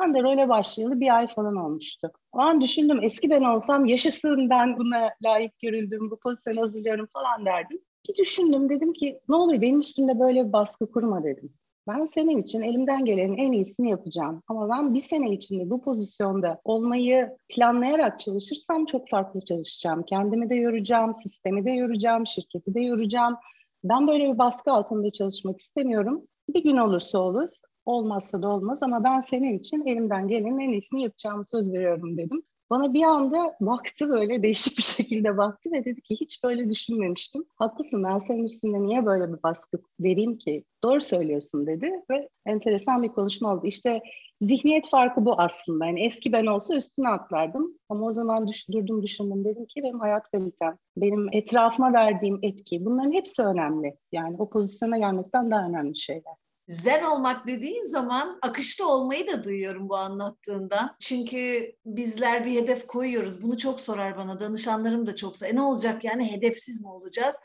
Ben 0.00 0.14
de 0.14 0.22
role 0.22 0.48
başlayalı 0.48 1.00
bir 1.00 1.16
ay 1.16 1.26
falan 1.26 1.56
olmuştu. 1.56 2.12
O 2.32 2.38
an 2.38 2.60
düşündüm 2.60 2.98
eski 3.02 3.30
ben 3.30 3.42
olsam 3.42 3.84
yaşasın 3.84 4.50
ben 4.50 4.78
buna 4.78 5.10
layık 5.24 5.58
görüldüm, 5.58 6.10
bu 6.10 6.18
pozisyonu 6.18 6.60
hazırlıyorum 6.60 7.06
falan 7.06 7.46
derdim. 7.46 7.78
Bir 8.08 8.14
düşündüm 8.14 8.68
dedim 8.68 8.92
ki 8.92 9.20
ne 9.28 9.36
oluyor 9.36 9.62
benim 9.62 9.80
üstümde 9.80 10.20
böyle 10.20 10.48
bir 10.48 10.52
baskı 10.52 10.90
kurma 10.90 11.24
dedim. 11.24 11.52
Ben 11.88 12.04
senin 12.04 12.38
için 12.38 12.62
elimden 12.62 13.04
gelenin 13.04 13.36
en 13.36 13.52
iyisini 13.52 13.90
yapacağım. 13.90 14.42
Ama 14.48 14.68
ben 14.68 14.94
bir 14.94 15.00
sene 15.00 15.32
içinde 15.32 15.70
bu 15.70 15.82
pozisyonda 15.82 16.60
olmayı 16.64 17.36
planlayarak 17.48 18.18
çalışırsam 18.18 18.86
çok 18.86 19.08
farklı 19.08 19.40
çalışacağım. 19.40 20.02
Kendimi 20.02 20.50
de 20.50 20.54
yoracağım, 20.54 21.14
sistemi 21.14 21.64
de 21.64 21.70
yoracağım, 21.70 22.26
şirketi 22.26 22.74
de 22.74 22.80
yoracağım. 22.80 23.36
Ben 23.84 24.06
böyle 24.06 24.32
bir 24.32 24.38
baskı 24.38 24.72
altında 24.72 25.10
çalışmak 25.10 25.60
istemiyorum. 25.60 26.22
Bir 26.54 26.62
gün 26.62 26.76
olursa 26.76 27.18
olur, 27.18 27.48
olmazsa 27.86 28.42
da 28.42 28.48
olmaz 28.48 28.82
ama 28.82 29.04
ben 29.04 29.20
senin 29.20 29.58
için 29.58 29.86
elimden 29.86 30.28
gelenin 30.28 30.58
en 30.58 30.72
iyisini 30.72 31.02
yapacağımı 31.02 31.44
söz 31.44 31.72
veriyorum 31.72 32.16
dedim. 32.16 32.42
Bana 32.70 32.94
bir 32.94 33.02
anda 33.02 33.56
baktı 33.60 34.08
böyle 34.08 34.42
değişik 34.42 34.78
bir 34.78 34.82
şekilde 34.96 35.36
baktı 35.36 35.70
ve 35.72 35.84
dedi 35.84 36.02
ki 36.02 36.16
hiç 36.20 36.44
böyle 36.44 36.70
düşünmemiştim. 36.70 37.44
Haklısın 37.56 38.04
ben 38.04 38.18
senin 38.18 38.44
üstünde 38.44 38.82
niye 38.82 39.06
böyle 39.06 39.32
bir 39.32 39.42
baskı 39.42 39.78
vereyim 40.00 40.38
ki? 40.38 40.64
Doğru 40.84 41.00
söylüyorsun 41.00 41.66
dedi 41.66 41.90
ve 42.10 42.28
enteresan 42.46 43.02
bir 43.02 43.08
konuşma 43.08 43.54
oldu. 43.54 43.66
İşte 43.66 44.02
zihniyet 44.40 44.88
farkı 44.88 45.24
bu 45.24 45.40
aslında. 45.40 45.86
Yani 45.86 46.06
eski 46.06 46.32
ben 46.32 46.46
olsa 46.46 46.76
üstüne 46.76 47.08
atlardım. 47.08 47.78
Ama 47.88 48.06
o 48.06 48.12
zaman 48.12 48.48
düş, 48.48 48.68
durdum 48.68 49.02
düşündüm. 49.02 49.44
Dedim 49.44 49.66
ki 49.66 49.82
benim 49.82 50.00
hayat 50.00 50.30
kalitem, 50.30 50.78
benim 50.96 51.28
etrafıma 51.32 51.92
verdiğim 51.92 52.38
etki 52.42 52.84
bunların 52.84 53.12
hepsi 53.12 53.42
önemli. 53.42 53.96
Yani 54.12 54.36
o 54.38 54.50
pozisyona 54.50 54.98
gelmekten 54.98 55.50
daha 55.50 55.68
önemli 55.68 55.96
şeyler. 55.96 56.45
Zen 56.68 57.02
olmak 57.02 57.46
dediğin 57.46 57.82
zaman 57.82 58.38
akışta 58.42 58.86
olmayı 58.86 59.26
da 59.26 59.44
duyuyorum 59.44 59.88
bu 59.88 59.96
anlattığından. 59.96 60.96
Çünkü 61.00 61.72
bizler 61.86 62.46
bir 62.46 62.62
hedef 62.62 62.86
koyuyoruz. 62.86 63.42
Bunu 63.42 63.58
çok 63.58 63.80
sorar 63.80 64.16
bana. 64.16 64.40
Danışanlarım 64.40 65.06
da 65.06 65.16
çok 65.16 65.36
sorar. 65.36 65.50
E 65.50 65.54
ne 65.54 65.62
olacak 65.62 66.04
yani 66.04 66.32
hedefsiz 66.32 66.82
mi 66.84 66.88
olacağız? 66.88 67.36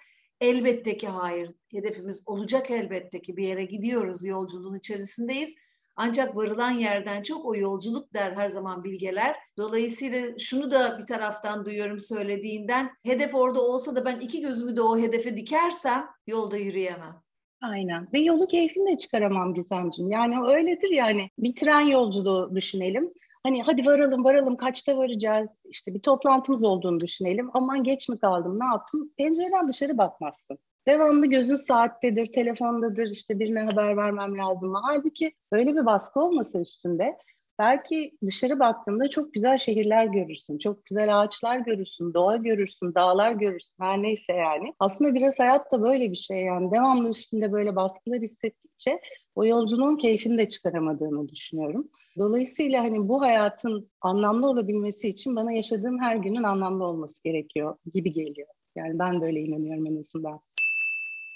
Elbette 0.41 0.97
ki 0.97 1.07
hayır. 1.07 1.51
Hedefimiz 1.71 2.21
olacak 2.25 2.71
elbette 2.71 3.21
ki 3.21 3.37
bir 3.37 3.43
yere 3.47 3.65
gidiyoruz. 3.65 4.25
Yolculuğun 4.25 4.77
içerisindeyiz. 4.77 5.55
Ancak 5.95 6.35
varılan 6.35 6.71
yerden 6.71 7.23
çok 7.23 7.45
o 7.45 7.55
yolculuk 7.55 8.13
der 8.13 8.31
her 8.31 8.49
zaman 8.49 8.83
bilgeler. 8.83 9.35
Dolayısıyla 9.57 10.39
şunu 10.39 10.71
da 10.71 10.99
bir 10.99 11.05
taraftan 11.05 11.65
duyuyorum 11.65 11.99
söylediğinden. 11.99 12.91
Hedef 13.03 13.35
orada 13.35 13.61
olsa 13.61 13.95
da 13.95 14.05
ben 14.05 14.19
iki 14.19 14.41
gözümü 14.41 14.75
de 14.75 14.81
o 14.81 14.99
hedefe 14.99 15.37
dikersem 15.37 16.07
yolda 16.27 16.57
yürüyemem. 16.57 17.21
Aynen. 17.61 18.07
Ve 18.13 18.19
yolu 18.19 18.47
keyfini 18.47 18.91
de 18.91 18.97
çıkaramam 18.97 19.53
Gizemciğim. 19.53 20.11
Yani 20.11 20.51
öyledir 20.53 20.89
yani. 20.89 21.29
Bir 21.37 21.55
tren 21.55 21.79
yolculuğu 21.79 22.55
düşünelim. 22.55 23.13
Hani 23.43 23.63
hadi 23.63 23.85
varalım 23.85 24.23
varalım 24.23 24.57
kaçta 24.57 24.97
varacağız? 24.97 25.55
İşte 25.65 25.93
bir 25.93 25.99
toplantımız 25.99 26.63
olduğunu 26.63 26.99
düşünelim. 26.99 27.49
Aman 27.53 27.83
geç 27.83 28.09
mi 28.09 28.19
kaldım 28.19 28.59
ne 28.59 28.65
yaptım? 28.65 29.11
Pencereden 29.17 29.67
dışarı 29.67 29.97
bakmazsın. 29.97 30.57
Devamlı 30.87 31.25
gözün 31.25 31.55
saattedir, 31.55 32.25
telefondadır, 32.25 33.11
işte 33.11 33.39
birine 33.39 33.61
haber 33.61 33.97
vermem 33.97 34.37
lazım. 34.37 34.73
Halbuki 34.83 35.33
öyle 35.51 35.75
bir 35.75 35.85
baskı 35.85 36.19
olmasa 36.19 36.59
üstünde 36.59 37.17
belki 37.61 38.11
dışarı 38.25 38.59
baktığında 38.59 39.09
çok 39.09 39.33
güzel 39.33 39.57
şehirler 39.57 40.05
görürsün, 40.05 40.57
çok 40.57 40.85
güzel 40.85 41.21
ağaçlar 41.21 41.59
görürsün, 41.59 42.13
doğa 42.13 42.35
görürsün, 42.35 42.95
dağlar 42.95 43.31
görürsün, 43.31 43.83
her 43.83 44.03
neyse 44.03 44.33
yani. 44.33 44.73
Aslında 44.79 45.15
biraz 45.15 45.39
hayat 45.39 45.71
da 45.71 45.81
böyle 45.81 46.11
bir 46.11 46.15
şey 46.15 46.41
yani 46.41 46.71
devamlı 46.71 47.09
üstünde 47.09 47.51
böyle 47.51 47.75
baskılar 47.75 48.19
hissettikçe 48.19 48.99
o 49.35 49.45
yolculuğun 49.45 49.95
keyfini 49.95 50.37
de 50.37 50.47
çıkaramadığını 50.47 51.29
düşünüyorum. 51.29 51.87
Dolayısıyla 52.17 52.83
hani 52.83 53.07
bu 53.09 53.21
hayatın 53.21 53.91
anlamlı 54.01 54.47
olabilmesi 54.47 55.09
için 55.09 55.35
bana 55.35 55.51
yaşadığım 55.51 55.99
her 55.99 56.15
günün 56.15 56.43
anlamlı 56.43 56.83
olması 56.83 57.23
gerekiyor 57.23 57.75
gibi 57.93 58.13
geliyor. 58.13 58.47
Yani 58.75 58.99
ben 58.99 59.21
böyle 59.21 59.39
inanıyorum 59.39 59.85
en 59.85 59.99
azından. 59.99 60.39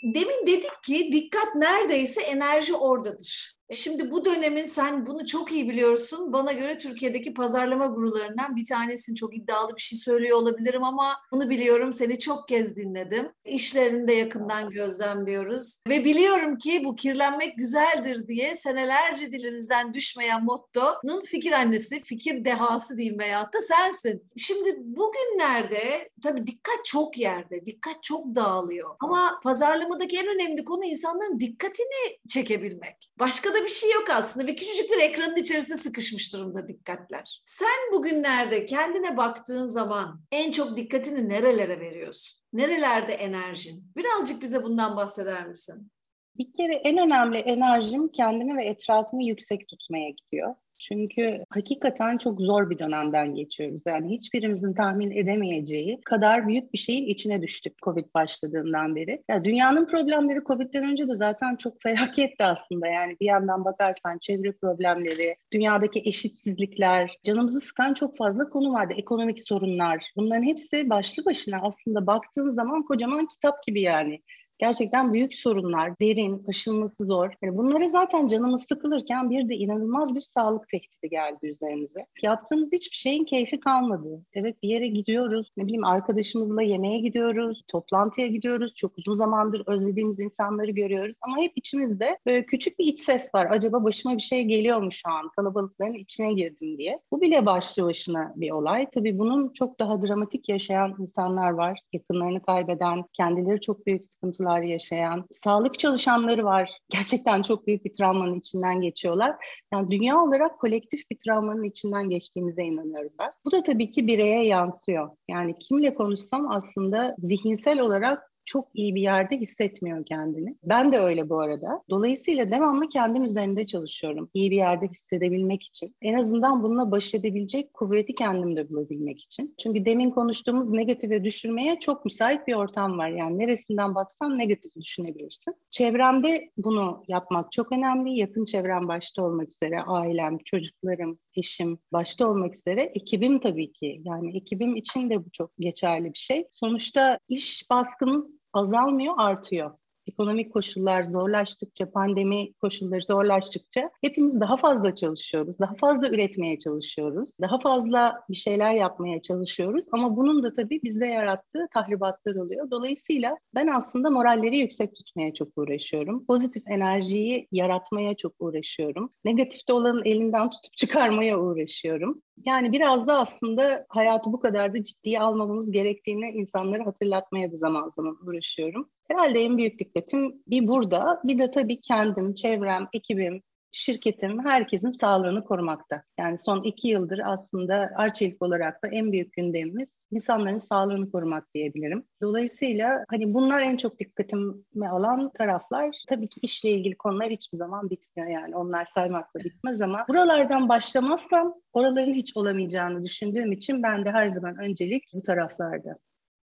Demin 0.03 0.47
dedik 0.47 0.83
ki 0.83 1.09
dikkat 1.13 1.55
neredeyse 1.55 2.21
enerji 2.21 2.73
oradadır. 2.75 3.55
Şimdi 3.71 4.11
bu 4.11 4.25
dönemin 4.25 4.65
sen 4.65 5.05
bunu 5.05 5.25
çok 5.25 5.51
iyi 5.51 5.69
biliyorsun. 5.69 6.33
Bana 6.33 6.51
göre 6.51 6.77
Türkiye'deki 6.77 7.33
pazarlama 7.33 7.87
gurularından 7.87 8.55
bir 8.55 8.65
tanesin. 8.65 9.15
Çok 9.15 9.37
iddialı 9.37 9.75
bir 9.75 9.81
şey 9.81 9.99
söylüyor 9.99 10.37
olabilirim 10.37 10.83
ama 10.83 11.17
bunu 11.31 11.49
biliyorum. 11.49 11.93
Seni 11.93 12.19
çok 12.19 12.47
kez 12.47 12.75
dinledim. 12.75 13.31
İşlerinde 13.45 14.13
yakından 14.13 14.69
gözlemliyoruz. 14.69 15.79
Ve 15.87 16.05
biliyorum 16.05 16.57
ki 16.57 16.81
bu 16.85 16.95
kirlenmek 16.95 17.57
güzeldir 17.57 18.27
diye 18.27 18.55
senelerce 18.55 19.31
dilimizden 19.31 19.93
düşmeyen 19.93 20.43
mottonun 20.43 21.23
fikir 21.25 21.51
annesi, 21.51 21.99
fikir 21.99 22.45
dehası 22.45 22.97
diyeyim 22.97 23.19
veyahut 23.19 23.55
sensin. 23.67 24.23
Şimdi 24.37 24.75
bugünlerde 24.77 26.09
tabii 26.23 26.47
dikkat 26.47 26.85
çok 26.85 27.17
yerde, 27.17 27.65
dikkat 27.65 28.03
çok 28.03 28.35
dağılıyor. 28.35 28.95
Ama 28.99 29.39
pazarlamadaki 29.43 30.17
en 30.17 30.27
önemli 30.27 30.65
konu 30.65 30.85
insanların 30.85 31.39
dikkatini 31.39 32.17
çekebilmek. 32.29 33.11
Başka 33.19 33.54
da 33.55 33.63
bir 33.63 33.69
şey 33.69 33.91
yok 33.91 34.09
aslında. 34.09 34.47
Bir 34.47 34.55
küçücük 34.55 34.91
bir 34.91 34.97
ekranın 34.97 35.35
içerisinde 35.35 35.77
sıkışmış 35.77 36.33
durumda 36.33 36.67
dikkatler. 36.67 37.41
Sen 37.45 37.91
bugünlerde 37.91 38.65
kendine 38.65 39.17
baktığın 39.17 39.65
zaman 39.65 40.21
en 40.31 40.51
çok 40.51 40.77
dikkatini 40.77 41.29
nerelere 41.29 41.79
veriyorsun? 41.79 42.41
Nerelerde 42.53 43.13
enerjin? 43.13 43.91
Birazcık 43.95 44.41
bize 44.41 44.63
bundan 44.63 44.95
bahseder 44.95 45.47
misin? 45.47 45.91
Bir 46.37 46.53
kere 46.53 46.75
en 46.75 46.97
önemli 46.97 47.37
enerjim 47.37 48.07
kendimi 48.07 48.57
ve 48.57 48.65
etrafımı 48.65 49.23
yüksek 49.23 49.67
tutmaya 49.67 50.09
gidiyor. 50.09 50.55
Çünkü 50.79 51.43
hakikaten 51.49 52.17
çok 52.17 52.41
zor 52.41 52.69
bir 52.69 52.79
dönemden 52.79 53.35
geçiyoruz. 53.35 53.81
Yani 53.85 54.11
hiçbirimizin 54.11 54.73
tahmin 54.73 55.11
edemeyeceği 55.11 56.01
kadar 56.05 56.47
büyük 56.47 56.73
bir 56.73 56.77
şeyin 56.77 57.05
içine 57.05 57.41
düştük 57.41 57.77
Covid 57.83 58.05
başladığından 58.13 58.95
beri. 58.95 59.23
Ya 59.29 59.43
dünyanın 59.43 59.85
problemleri 59.85 60.39
Covid'den 60.43 60.83
önce 60.83 61.07
de 61.07 61.13
zaten 61.13 61.55
çok 61.55 61.81
felaketti 61.81 62.43
aslında. 62.43 62.87
Yani 62.87 63.17
bir 63.21 63.25
yandan 63.25 63.65
bakarsan 63.65 64.17
çevre 64.17 64.51
problemleri, 64.51 65.35
dünyadaki 65.53 66.01
eşitsizlikler, 66.05 67.17
canımızı 67.23 67.59
sıkan 67.59 67.93
çok 67.93 68.17
fazla 68.17 68.49
konu 68.49 68.73
vardı. 68.73 68.93
Ekonomik 68.97 69.47
sorunlar. 69.47 70.03
Bunların 70.15 70.43
hepsi 70.43 70.89
başlı 70.89 71.25
başına 71.25 71.59
aslında 71.61 72.07
baktığın 72.07 72.49
zaman 72.49 72.83
kocaman 72.83 73.25
kitap 73.25 73.63
gibi 73.63 73.81
yani 73.81 74.21
gerçekten 74.57 75.13
büyük 75.13 75.35
sorunlar, 75.35 75.99
derin, 75.99 76.43
aşılması 76.47 77.05
zor. 77.05 77.29
Yani 77.41 77.57
bunları 77.57 77.87
zaten 77.87 78.27
canımız 78.27 78.65
sıkılırken 78.69 79.29
bir 79.29 79.49
de 79.49 79.55
inanılmaz 79.55 80.15
bir 80.15 80.21
sağlık 80.21 80.69
tehdidi 80.69 81.09
geldi 81.09 81.47
üzerimize. 81.47 82.05
Yaptığımız 82.23 82.73
hiçbir 82.73 82.95
şeyin 82.97 83.25
keyfi 83.25 83.59
kalmadı. 83.59 84.21
Evet 84.33 84.63
bir 84.63 84.69
yere 84.69 84.87
gidiyoruz, 84.87 85.51
ne 85.57 85.65
bileyim 85.65 85.85
arkadaşımızla 85.85 86.61
yemeğe 86.61 86.99
gidiyoruz, 86.99 87.63
toplantıya 87.67 88.27
gidiyoruz. 88.27 88.75
Çok 88.75 88.97
uzun 88.97 89.15
zamandır 89.15 89.63
özlediğimiz 89.67 90.19
insanları 90.19 90.71
görüyoruz 90.71 91.15
ama 91.21 91.37
hep 91.37 91.51
içimizde 91.55 92.17
böyle 92.25 92.45
küçük 92.45 92.79
bir 92.79 92.85
iç 92.85 92.99
ses 92.99 93.35
var. 93.35 93.47
Acaba 93.49 93.83
başıma 93.83 94.17
bir 94.17 94.21
şey 94.21 94.43
geliyor 94.43 94.81
mu 94.81 94.91
şu 94.91 95.09
an? 95.09 95.29
Kalabalıkların 95.35 95.93
içine 95.93 96.33
girdim 96.33 96.77
diye. 96.77 96.99
Bu 97.11 97.21
bile 97.21 97.45
başlı 97.45 97.83
başına 97.83 98.33
bir 98.35 98.51
olay. 98.51 98.87
Tabii 98.93 99.19
bunun 99.19 99.53
çok 99.53 99.79
daha 99.79 100.01
dramatik 100.01 100.49
yaşayan 100.49 100.95
insanlar 100.99 101.49
var. 101.49 101.79
Yakınlarını 101.93 102.41
kaybeden, 102.41 103.03
kendileri 103.13 103.61
çok 103.61 103.85
büyük 103.85 104.05
sıkıntılar 104.05 104.44
sıkıntılar 104.45 104.61
yaşayan, 104.61 105.25
sağlık 105.31 105.79
çalışanları 105.79 106.45
var. 106.45 106.69
Gerçekten 106.89 107.41
çok 107.41 107.67
büyük 107.67 107.85
bir 107.85 107.93
travmanın 107.93 108.39
içinden 108.39 108.81
geçiyorlar. 108.81 109.35
Yani 109.73 109.91
dünya 109.91 110.17
olarak 110.17 110.59
kolektif 110.59 111.11
bir 111.11 111.17
travmanın 111.17 111.63
içinden 111.63 112.09
geçtiğimize 112.09 112.63
inanıyorum 112.63 113.11
ben. 113.19 113.31
Bu 113.45 113.51
da 113.51 113.63
tabii 113.63 113.89
ki 113.89 114.07
bireye 114.07 114.45
yansıyor. 114.45 115.09
Yani 115.29 115.55
kimle 115.59 115.93
konuşsam 115.93 116.51
aslında 116.51 117.15
zihinsel 117.17 117.79
olarak 117.79 118.31
çok 118.45 118.67
iyi 118.73 118.95
bir 118.95 119.01
yerde 119.01 119.37
hissetmiyor 119.37 120.05
kendini. 120.05 120.55
Ben 120.63 120.91
de 120.91 120.99
öyle 120.99 121.29
bu 121.29 121.39
arada. 121.39 121.81
Dolayısıyla 121.89 122.51
devamlı 122.51 122.89
kendim 122.89 123.23
üzerinde 123.23 123.65
çalışıyorum. 123.65 124.29
İyi 124.33 124.51
bir 124.51 124.55
yerde 124.55 124.87
hissedebilmek 124.87 125.63
için. 125.63 125.95
En 126.01 126.13
azından 126.13 126.63
bununla 126.63 126.91
baş 126.91 127.15
edebilecek 127.15 127.73
kuvveti 127.73 128.15
kendimde 128.15 128.69
bulabilmek 128.69 129.23
için. 129.23 129.55
Çünkü 129.63 129.85
demin 129.85 130.09
konuştuğumuz 130.09 130.71
negatife 130.71 131.23
düşürmeye 131.23 131.79
çok 131.79 132.05
müsait 132.05 132.47
bir 132.47 132.53
ortam 132.53 132.97
var. 132.97 133.09
Yani 133.09 133.37
neresinden 133.37 133.95
baksan 133.95 134.37
negatif 134.37 134.75
düşünebilirsin. 134.75 135.55
Çevremde 135.69 136.49
bunu 136.57 137.03
yapmak 137.07 137.51
çok 137.51 137.71
önemli. 137.71 138.19
Yakın 138.19 138.45
çevrem 138.45 138.87
başta 138.87 139.23
olmak 139.23 139.47
üzere 139.47 139.81
ailem, 139.81 140.37
çocuklarım, 140.45 141.19
eşim 141.35 141.79
başta 141.93 142.27
olmak 142.27 142.55
üzere 142.55 142.81
ekibim 142.81 143.39
tabii 143.39 143.73
ki. 143.73 144.01
Yani 144.03 144.37
ekibim 144.37 144.75
için 144.75 145.09
de 145.09 145.25
bu 145.25 145.31
çok 145.31 145.51
geçerli 145.59 146.13
bir 146.13 146.19
şey. 146.19 146.47
Sonuçta 146.51 147.19
iş 147.29 147.69
baskımız 147.69 148.34
azalmıyor, 148.55 149.13
artıyor 149.17 149.71
ekonomik 150.07 150.53
koşullar 150.53 151.03
zorlaştıkça, 151.03 151.91
pandemi 151.91 152.53
koşulları 152.53 153.01
zorlaştıkça 153.01 153.89
hepimiz 154.01 154.39
daha 154.39 154.57
fazla 154.57 154.95
çalışıyoruz, 154.95 155.59
daha 155.59 155.75
fazla 155.75 156.09
üretmeye 156.09 156.59
çalışıyoruz, 156.59 157.29
daha 157.41 157.59
fazla 157.59 158.19
bir 158.29 158.35
şeyler 158.35 158.73
yapmaya 158.73 159.21
çalışıyoruz 159.21 159.85
ama 159.91 160.17
bunun 160.17 160.43
da 160.43 160.53
tabii 160.53 160.79
bizde 160.83 161.05
yarattığı 161.05 161.67
tahribatlar 161.73 162.35
oluyor. 162.35 162.71
Dolayısıyla 162.71 163.37
ben 163.55 163.67
aslında 163.67 164.09
moralleri 164.09 164.57
yüksek 164.57 164.95
tutmaya 164.95 165.33
çok 165.33 165.47
uğraşıyorum. 165.57 166.25
Pozitif 166.25 166.63
enerjiyi 166.67 167.47
yaratmaya 167.51 168.15
çok 168.15 168.33
uğraşıyorum. 168.39 169.09
Negatifte 169.25 169.73
olanın 169.73 170.05
elinden 170.05 170.49
tutup 170.49 170.73
çıkarmaya 170.77 171.39
uğraşıyorum. 171.39 172.21
Yani 172.45 172.71
biraz 172.71 173.07
da 173.07 173.19
aslında 173.19 173.85
hayatı 173.89 174.33
bu 174.33 174.39
kadar 174.39 174.73
da 174.73 174.83
ciddiye 174.83 175.19
almamamız 175.19 175.71
gerektiğini 175.71 176.29
insanlara 176.31 176.85
hatırlatmaya 176.85 177.51
da 177.51 177.55
zaman 177.55 177.89
zaman 177.89 178.17
uğraşıyorum. 178.27 178.89
Herhalde 179.07 179.39
en 179.39 179.57
büyük 179.57 179.79
dikkatim 179.79 180.43
bir 180.47 180.67
burada, 180.67 181.21
bir 181.23 181.39
de 181.39 181.51
tabii 181.51 181.81
kendim, 181.81 182.33
çevrem, 182.33 182.87
ekibim, 182.93 183.43
şirketim 183.75 184.45
herkesin 184.45 184.89
sağlığını 184.89 185.43
korumakta. 185.43 186.03
Yani 186.19 186.37
son 186.37 186.63
iki 186.63 186.87
yıldır 186.87 187.21
aslında 187.25 187.91
Arçelik 187.95 188.41
olarak 188.41 188.83
da 188.83 188.87
en 188.87 189.11
büyük 189.11 189.33
gündemimiz 189.33 190.07
insanların 190.11 190.57
sağlığını 190.57 191.11
korumak 191.11 191.53
diyebilirim. 191.53 192.03
Dolayısıyla 192.21 193.05
hani 193.09 193.33
bunlar 193.33 193.61
en 193.61 193.77
çok 193.77 193.99
dikkatimi 193.99 194.89
alan 194.89 195.31
taraflar. 195.31 195.95
Tabii 196.09 196.27
ki 196.27 196.39
işle 196.43 196.69
ilgili 196.69 196.95
konular 196.95 197.29
hiçbir 197.29 197.57
zaman 197.57 197.89
bitmiyor 197.89 198.29
yani. 198.29 198.55
Onlar 198.55 198.85
saymakla 198.85 199.39
bitmez 199.39 199.81
ama 199.81 200.05
buralardan 200.09 200.69
başlamazsam 200.69 201.53
oraların 201.73 202.13
hiç 202.13 202.37
olamayacağını 202.37 203.03
düşündüğüm 203.03 203.51
için 203.51 203.83
ben 203.83 204.05
de 204.05 204.11
her 204.11 204.27
zaman 204.27 204.57
öncelik 204.57 205.03
bu 205.13 205.21
taraflarda 205.21 205.97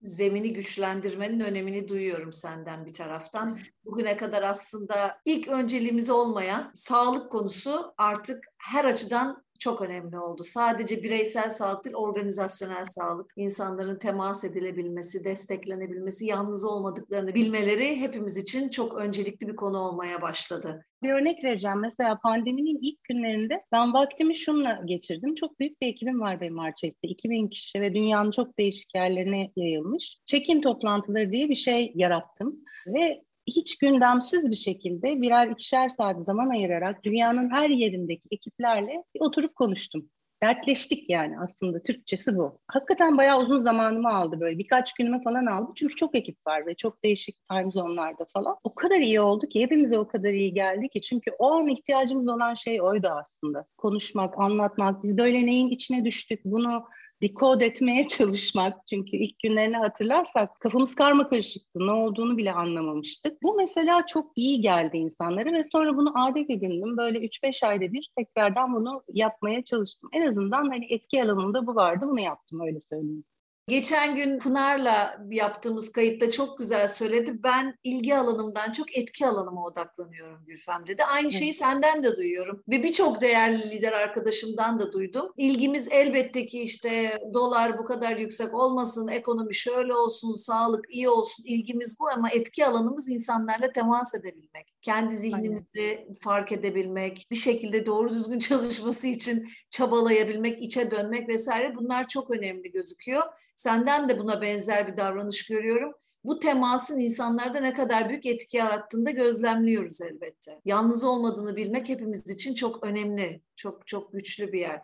zemini 0.03 0.53
güçlendirmenin 0.53 1.41
önemini 1.41 1.89
duyuyorum 1.89 2.33
senden 2.33 2.87
bir 2.87 2.93
taraftan. 2.93 3.59
Bugüne 3.85 4.17
kadar 4.17 4.43
aslında 4.43 5.21
ilk 5.25 5.49
önceliğimiz 5.49 6.11
olmayan 6.11 6.71
sağlık 6.75 7.33
konusu 7.33 7.95
artık 7.99 8.45
her 8.59 8.85
açıdan 8.85 9.45
çok 9.59 9.83
önemli 9.83 10.19
oldu. 10.19 10.43
Sadece 10.45 11.03
bireysel 11.03 11.51
sağlık 11.51 11.85
değil, 11.85 11.97
organizasyonel 11.97 12.85
sağlık, 12.85 13.33
insanların 13.37 13.99
temas 13.99 14.45
edilebilmesi, 14.45 15.25
desteklenebilmesi, 15.25 16.27
yalnız 16.27 16.65
olmadıklarını 16.65 17.35
bilmeleri 17.35 17.97
hepimiz 18.01 18.37
için 18.37 18.69
çok 18.69 18.95
öncelikli 18.95 19.49
bir 19.49 19.57
konu 19.57 19.79
olmaya 19.79 20.23
başladı. 20.23 20.85
Bir 21.03 21.09
örnek 21.09 21.45
vereceğim. 21.45 21.81
Mesela 21.81 22.19
pandeminin 22.23 22.79
ilk 22.83 23.05
günlerinde 23.05 23.63
ben 23.73 23.93
vaktimi 23.93 24.37
şunla 24.37 24.81
geçirdim. 24.85 25.35
Çok 25.35 25.61
büyük 25.61 25.83
bir 25.83 25.87
ekibim 25.87 26.21
var 26.21 26.41
benim 26.41 26.59
Arçelik'te. 26.59 27.09
2000 27.09 27.49
kişi 27.49 27.81
ve 27.81 27.95
dünyanın 27.95 28.31
çok 28.31 28.59
değişik 28.59 28.95
yerlerine 28.95 29.53
yayılmış. 29.57 30.19
Check-in 30.27 30.61
toplantıları 30.61 31.33
diye 31.33 31.49
bir 31.49 31.55
şey 31.55 31.93
yarattım. 31.95 32.65
Ve 32.87 33.23
hiç 33.57 33.79
gündemsiz 33.79 34.51
bir 34.51 34.57
şekilde 34.57 35.23
birer 35.23 35.47
ikişer 35.47 35.89
saat 35.89 36.25
zaman 36.25 36.49
ayırarak 36.49 37.05
dünyanın 37.05 37.51
her 37.51 37.71
yerindeki 37.71 38.29
ekiplerle 38.31 39.05
oturup 39.21 39.55
konuştum. 39.57 40.11
Dertleştik 40.43 41.11
yani 41.11 41.41
aslında 41.41 41.83
Türkçesi 41.83 42.37
bu. 42.37 42.61
Hakikaten 42.69 43.19
bayağı 43.19 43.41
uzun 43.41 43.57
zamanımı 43.57 44.09
aldı 44.09 44.41
böyle 44.41 44.59
birkaç 44.59 44.95
günümü 44.95 45.23
falan 45.23 45.47
aldı. 45.47 45.73
Çünkü 45.77 45.97
çok 45.97 46.15
ekip 46.15 46.47
var 46.47 46.67
ve 46.67 46.75
çok 46.75 47.05
değişik 47.05 47.45
time 47.45 47.71
zone'larda 47.71 48.27
falan. 48.33 48.57
O 48.65 48.75
kadar 48.75 48.99
iyi 48.99 49.21
oldu 49.21 49.49
ki 49.49 49.61
hepimize 49.61 49.99
o 49.99 50.09
kadar 50.09 50.31
iyi 50.31 50.55
geldi 50.55 50.89
ki. 50.89 51.01
Çünkü 51.03 51.31
o 51.39 51.53
an 51.53 51.69
ihtiyacımız 51.69 52.29
olan 52.29 52.55
şey 52.55 52.83
oydu 52.83 53.09
aslında. 53.09 53.67
Konuşmak, 53.77 54.39
anlatmak. 54.39 55.03
Biz 55.03 55.19
böyle 55.19 55.47
neyin 55.47 55.69
içine 55.69 56.05
düştük 56.05 56.41
bunu 56.45 56.85
dekod 57.23 57.61
etmeye 57.61 58.05
çalışmak. 58.09 58.87
Çünkü 58.87 59.17
ilk 59.17 59.39
günlerini 59.39 59.77
hatırlarsak 59.77 60.61
kafamız 60.61 60.95
karma 60.95 61.29
karışıktı. 61.29 61.87
Ne 61.87 61.91
olduğunu 61.91 62.37
bile 62.37 62.53
anlamamıştık. 62.53 63.43
Bu 63.43 63.55
mesela 63.55 64.07
çok 64.07 64.33
iyi 64.37 64.61
geldi 64.61 64.97
insanlara 64.97 65.53
ve 65.53 65.63
sonra 65.65 65.97
bunu 65.97 66.13
adet 66.25 66.51
edindim. 66.51 66.97
Böyle 66.97 67.19
3-5 67.19 67.67
ayda 67.67 67.93
bir 67.93 68.11
tekrardan 68.17 68.75
bunu 68.75 69.03
yapmaya 69.13 69.65
çalıştım. 69.65 70.11
En 70.13 70.27
azından 70.27 70.69
hani 70.69 70.87
etki 70.91 71.23
alanımda 71.23 71.67
bu 71.67 71.75
vardı. 71.75 72.07
Bunu 72.09 72.21
yaptım 72.21 72.61
öyle 72.61 72.81
söyleyeyim. 72.81 73.25
Geçen 73.69 74.17
gün 74.17 74.39
Pınar'la 74.39 75.19
yaptığımız 75.31 75.93
kayıtta 75.93 76.31
çok 76.31 76.59
güzel 76.59 76.89
söyledi. 76.89 77.43
Ben 77.43 77.75
ilgi 77.85 78.17
alanımdan 78.17 78.73
çok 78.73 78.97
etki 78.97 79.27
alanıma 79.27 79.65
odaklanıyorum 79.65 80.45
Gülfem 80.47 80.87
dedi. 80.87 81.05
Aynı 81.05 81.33
şeyi 81.33 81.55
senden 81.55 82.03
de 82.03 82.17
duyuyorum. 82.17 82.63
Ve 82.69 82.83
birçok 82.83 83.21
değerli 83.21 83.71
lider 83.71 83.93
arkadaşımdan 83.93 84.81
da 84.81 84.93
duydum. 84.93 85.33
İlgimiz 85.37 85.89
elbette 85.93 86.47
ki 86.47 86.63
işte 86.63 87.19
dolar 87.35 87.79
bu 87.79 87.85
kadar 87.85 88.17
yüksek 88.17 88.55
olmasın, 88.55 89.09
ekonomi 89.09 89.55
şöyle 89.55 89.95
olsun, 89.95 90.33
sağlık 90.33 90.85
iyi 90.91 91.09
olsun. 91.09 91.45
İlgimiz 91.45 91.99
bu 92.01 92.09
ama 92.09 92.31
etki 92.31 92.67
alanımız 92.67 93.09
insanlarla 93.09 93.73
temas 93.73 94.15
edebilmek. 94.15 94.75
Kendi 94.83 95.17
zihnimizi 95.17 95.99
Aynen. 95.99 96.15
fark 96.21 96.53
edebilmek, 96.53 97.27
bir 97.31 97.37
şekilde 97.37 97.87
doğru 97.87 98.11
düzgün 98.11 98.39
çalışması 98.49 99.07
için 99.07 99.49
çabalayabilmek, 99.71 100.63
içe 100.63 100.91
dönmek 100.91 101.29
vesaire 101.29 101.75
bunlar 101.75 102.09
çok 102.09 102.31
önemli 102.31 102.73
gözüküyor. 102.73 103.23
Senden 103.57 104.09
de 104.09 104.19
buna 104.19 104.43
benzer 104.43 104.93
bir 104.93 104.97
davranış 104.97 105.47
görüyorum. 105.47 105.93
Bu 106.25 106.39
temasın 106.39 106.99
insanlarda 106.99 107.61
ne 107.61 107.75
kadar 107.75 108.09
büyük 108.09 108.27
etki 108.27 108.57
yarattığını 108.57 109.07
da 109.07 109.11
gözlemliyoruz 109.11 110.01
elbette. 110.01 110.61
Yalnız 110.65 111.05
olmadığını 111.05 111.57
bilmek 111.57 111.89
hepimiz 111.89 112.31
için 112.31 112.55
çok 112.55 112.87
önemli, 112.87 113.41
çok 113.57 113.87
çok 113.87 114.13
güçlü 114.13 114.53
bir 114.53 114.61
yer. 114.61 114.83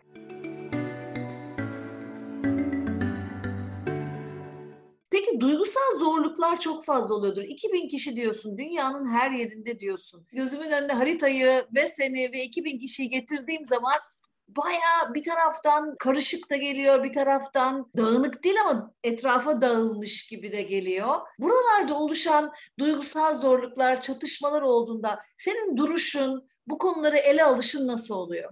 Duygusal 5.39 5.99
zorluklar 5.99 6.59
çok 6.59 6.85
fazla 6.85 7.15
oluyordur. 7.15 7.43
2000 7.43 7.87
kişi 7.87 8.15
diyorsun, 8.15 8.57
dünyanın 8.57 9.05
her 9.05 9.31
yerinde 9.31 9.79
diyorsun. 9.79 10.27
Gözümün 10.31 10.71
önünde 10.71 10.93
haritayı 10.93 11.65
ve 11.75 11.87
seni 11.87 12.31
ve 12.31 12.43
2000 12.43 12.79
kişiyi 12.79 13.09
getirdiğim 13.09 13.65
zaman 13.65 13.99
baya 14.47 15.13
bir 15.13 15.23
taraftan 15.23 15.95
karışık 15.99 16.49
da 16.49 16.55
geliyor, 16.55 17.03
bir 17.03 17.13
taraftan 17.13 17.91
dağınık 17.97 18.43
değil 18.43 18.55
ama 18.65 18.91
etrafa 19.03 19.61
dağılmış 19.61 20.27
gibi 20.27 20.51
de 20.51 20.61
geliyor. 20.61 21.15
Buralarda 21.39 21.93
oluşan 21.93 22.51
duygusal 22.79 23.35
zorluklar, 23.35 24.01
çatışmalar 24.01 24.61
olduğunda 24.61 25.19
senin 25.37 25.77
duruşun, 25.77 26.47
bu 26.67 26.77
konuları 26.77 27.17
ele 27.17 27.43
alışın 27.43 27.87
nasıl 27.87 28.15
oluyor? 28.15 28.51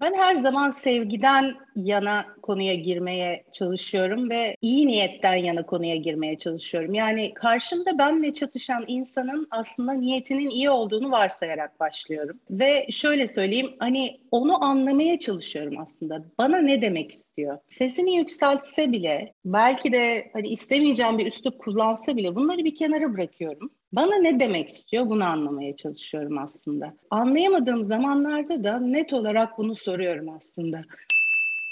Ben 0.00 0.14
her 0.14 0.36
zaman 0.36 0.70
sevgiden 0.70 1.65
yana 1.76 2.26
konuya 2.42 2.74
girmeye 2.74 3.44
çalışıyorum 3.52 4.30
ve 4.30 4.56
iyi 4.62 4.86
niyetten 4.86 5.34
yana 5.34 5.66
konuya 5.66 5.96
girmeye 5.96 6.38
çalışıyorum. 6.38 6.94
Yani 6.94 7.34
karşımda 7.34 7.98
benle 7.98 8.32
çatışan 8.32 8.84
insanın 8.86 9.48
aslında 9.50 9.92
niyetinin 9.92 10.50
iyi 10.50 10.70
olduğunu 10.70 11.10
varsayarak 11.10 11.80
başlıyorum. 11.80 12.40
Ve 12.50 12.86
şöyle 12.90 13.26
söyleyeyim 13.26 13.70
hani 13.78 14.20
onu 14.30 14.64
anlamaya 14.64 15.18
çalışıyorum 15.18 15.78
aslında. 15.78 16.24
Bana 16.38 16.58
ne 16.58 16.82
demek 16.82 17.12
istiyor? 17.12 17.58
Sesini 17.68 18.16
yükseltse 18.16 18.92
bile 18.92 19.34
belki 19.44 19.92
de 19.92 20.30
hani 20.32 20.48
istemeyeceğim 20.48 21.18
bir 21.18 21.26
üslup 21.26 21.58
kullansa 21.58 22.16
bile 22.16 22.34
bunları 22.34 22.64
bir 22.64 22.74
kenara 22.74 23.14
bırakıyorum. 23.14 23.70
Bana 23.92 24.16
ne 24.16 24.40
demek 24.40 24.68
istiyor 24.68 25.10
bunu 25.10 25.24
anlamaya 25.24 25.76
çalışıyorum 25.76 26.38
aslında. 26.38 26.94
Anlayamadığım 27.10 27.82
zamanlarda 27.82 28.64
da 28.64 28.80
net 28.80 29.12
olarak 29.12 29.58
bunu 29.58 29.74
soruyorum 29.74 30.28
aslında. 30.28 30.80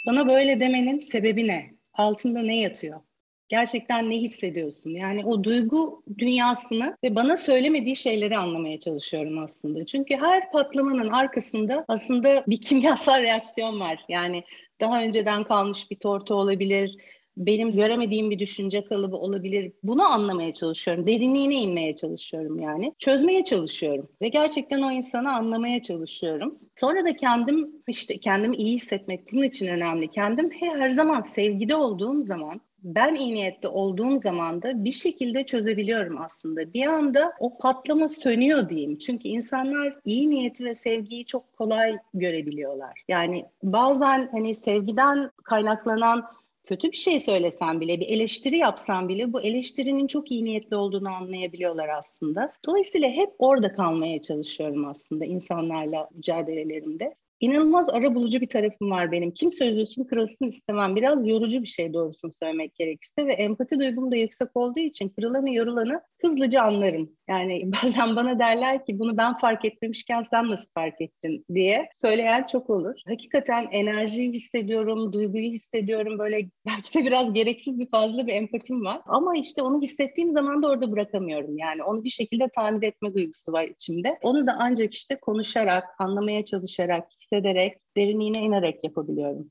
Bana 0.06 0.28
böyle 0.28 0.60
demenin 0.60 0.98
sebebi 0.98 1.48
ne? 1.48 1.74
Altında 1.92 2.40
ne 2.40 2.60
yatıyor? 2.60 3.00
Gerçekten 3.48 4.10
ne 4.10 4.16
hissediyorsun? 4.16 4.90
Yani 4.90 5.24
o 5.24 5.44
duygu 5.44 6.02
dünyasını 6.18 6.96
ve 7.04 7.14
bana 7.14 7.36
söylemediği 7.36 7.96
şeyleri 7.96 8.36
anlamaya 8.36 8.80
çalışıyorum 8.80 9.38
aslında. 9.38 9.86
Çünkü 9.86 10.14
her 10.20 10.50
patlamanın 10.50 11.10
arkasında 11.10 11.84
aslında 11.88 12.44
bir 12.46 12.60
kimyasal 12.60 13.18
reaksiyon 13.22 13.80
var. 13.80 14.04
Yani 14.08 14.44
daha 14.80 15.02
önceden 15.02 15.44
kalmış 15.44 15.90
bir 15.90 15.96
tortu 15.96 16.34
olabilir, 16.34 16.96
benim 17.36 17.72
göremediğim 17.72 18.30
bir 18.30 18.38
düşünce 18.38 18.84
kalıbı 18.84 19.16
olabilir. 19.16 19.72
Bunu 19.82 20.02
anlamaya 20.02 20.52
çalışıyorum. 20.52 21.06
Derinliğine 21.06 21.54
inmeye 21.54 21.96
çalışıyorum 21.96 22.60
yani. 22.60 22.94
Çözmeye 22.98 23.44
çalışıyorum 23.44 24.08
ve 24.22 24.28
gerçekten 24.28 24.82
o 24.82 24.90
insanı 24.90 25.32
anlamaya 25.32 25.82
çalışıyorum. 25.82 26.58
Sonra 26.80 27.04
da 27.04 27.16
kendim 27.16 27.70
işte 27.88 28.18
kendimi 28.18 28.56
iyi 28.56 28.76
hissetmek 28.76 29.32
bunun 29.32 29.42
için 29.42 29.66
önemli. 29.66 30.08
Kendim 30.08 30.50
her 30.50 30.88
zaman 30.88 31.20
sevgide 31.20 31.76
olduğum 31.76 32.22
zaman 32.22 32.60
ben 32.84 33.14
iyi 33.14 33.34
niyette 33.34 33.68
olduğum 33.68 34.16
zaman 34.16 34.62
da 34.62 34.84
bir 34.84 34.92
şekilde 34.92 35.46
çözebiliyorum 35.46 36.20
aslında. 36.22 36.72
Bir 36.72 36.86
anda 36.86 37.32
o 37.38 37.58
patlama 37.58 38.08
sönüyor 38.08 38.68
diyeyim. 38.68 38.98
Çünkü 38.98 39.28
insanlar 39.28 39.96
iyi 40.04 40.30
niyeti 40.30 40.64
ve 40.64 40.74
sevgiyi 40.74 41.26
çok 41.26 41.52
kolay 41.52 41.98
görebiliyorlar. 42.14 43.02
Yani 43.08 43.44
bazen 43.62 44.28
hani 44.32 44.54
sevgiden 44.54 45.30
kaynaklanan 45.44 46.24
kötü 46.66 46.92
bir 46.92 46.96
şey 46.96 47.20
söylesen 47.20 47.80
bile, 47.80 48.00
bir 48.00 48.08
eleştiri 48.08 48.58
yapsan 48.58 49.08
bile 49.08 49.32
bu 49.32 49.40
eleştirinin 49.40 50.06
çok 50.06 50.30
iyi 50.30 50.44
niyetli 50.44 50.76
olduğunu 50.76 51.08
anlayabiliyorlar 51.08 51.88
aslında. 51.88 52.52
Dolayısıyla 52.66 53.08
hep 53.08 53.30
orada 53.38 53.72
kalmaya 53.72 54.22
çalışıyorum 54.22 54.84
aslında 54.84 55.24
insanlarla 55.24 56.08
mücadelelerimde. 56.14 57.14
İnanılmaz 57.44 57.88
ara 57.88 58.14
bulucu 58.14 58.40
bir 58.40 58.46
tarafım 58.46 58.90
var 58.90 59.12
benim. 59.12 59.30
Kim 59.30 59.50
sözlüsün 59.50 60.04
kırılsın 60.04 60.46
istemem. 60.46 60.96
Biraz 60.96 61.26
yorucu 61.26 61.62
bir 61.62 61.66
şey 61.66 61.94
doğrusunu 61.94 62.32
söylemek 62.32 62.74
gerekirse 62.74 63.26
ve 63.26 63.32
empati 63.32 63.80
duygum 63.80 64.12
da 64.12 64.16
yüksek 64.16 64.48
olduğu 64.54 64.80
için 64.80 65.08
kırılanı 65.08 65.54
yorulanı 65.54 66.00
hızlıca 66.20 66.62
anlarım. 66.62 67.10
Yani 67.28 67.72
bazen 67.84 68.16
bana 68.16 68.38
derler 68.38 68.84
ki 68.84 68.98
bunu 68.98 69.16
ben 69.16 69.36
fark 69.36 69.64
etmemişken 69.64 70.22
sen 70.22 70.50
nasıl 70.50 70.72
fark 70.72 71.00
ettin 71.00 71.44
diye 71.54 71.88
söyleyen 71.92 72.46
çok 72.46 72.70
olur. 72.70 72.94
Hakikaten 73.08 73.68
enerjiyi 73.72 74.32
hissediyorum, 74.32 75.12
duyguyu 75.12 75.50
hissediyorum. 75.50 76.18
Böyle 76.18 76.48
belki 76.66 76.98
de 76.98 77.04
biraz 77.04 77.32
gereksiz 77.32 77.80
bir 77.80 77.90
fazla 77.90 78.26
bir 78.26 78.32
empatim 78.32 78.84
var. 78.84 79.00
Ama 79.06 79.36
işte 79.36 79.62
onu 79.62 79.80
hissettiğim 79.82 80.30
zaman 80.30 80.62
da 80.62 80.68
orada 80.68 80.92
bırakamıyorum. 80.92 81.58
Yani 81.58 81.82
onu 81.82 82.04
bir 82.04 82.10
şekilde 82.10 82.48
tamir 82.54 82.86
etme 82.86 83.14
duygusu 83.14 83.52
var 83.52 83.64
içimde. 83.64 84.18
Onu 84.22 84.46
da 84.46 84.56
ancak 84.58 84.94
işte 84.94 85.16
konuşarak, 85.20 85.84
anlamaya 85.98 86.44
çalışarak, 86.44 87.04
hissederek, 87.34 87.78
derinliğine 87.96 88.38
inerek 88.38 88.84
yapabiliyorum. 88.84 89.50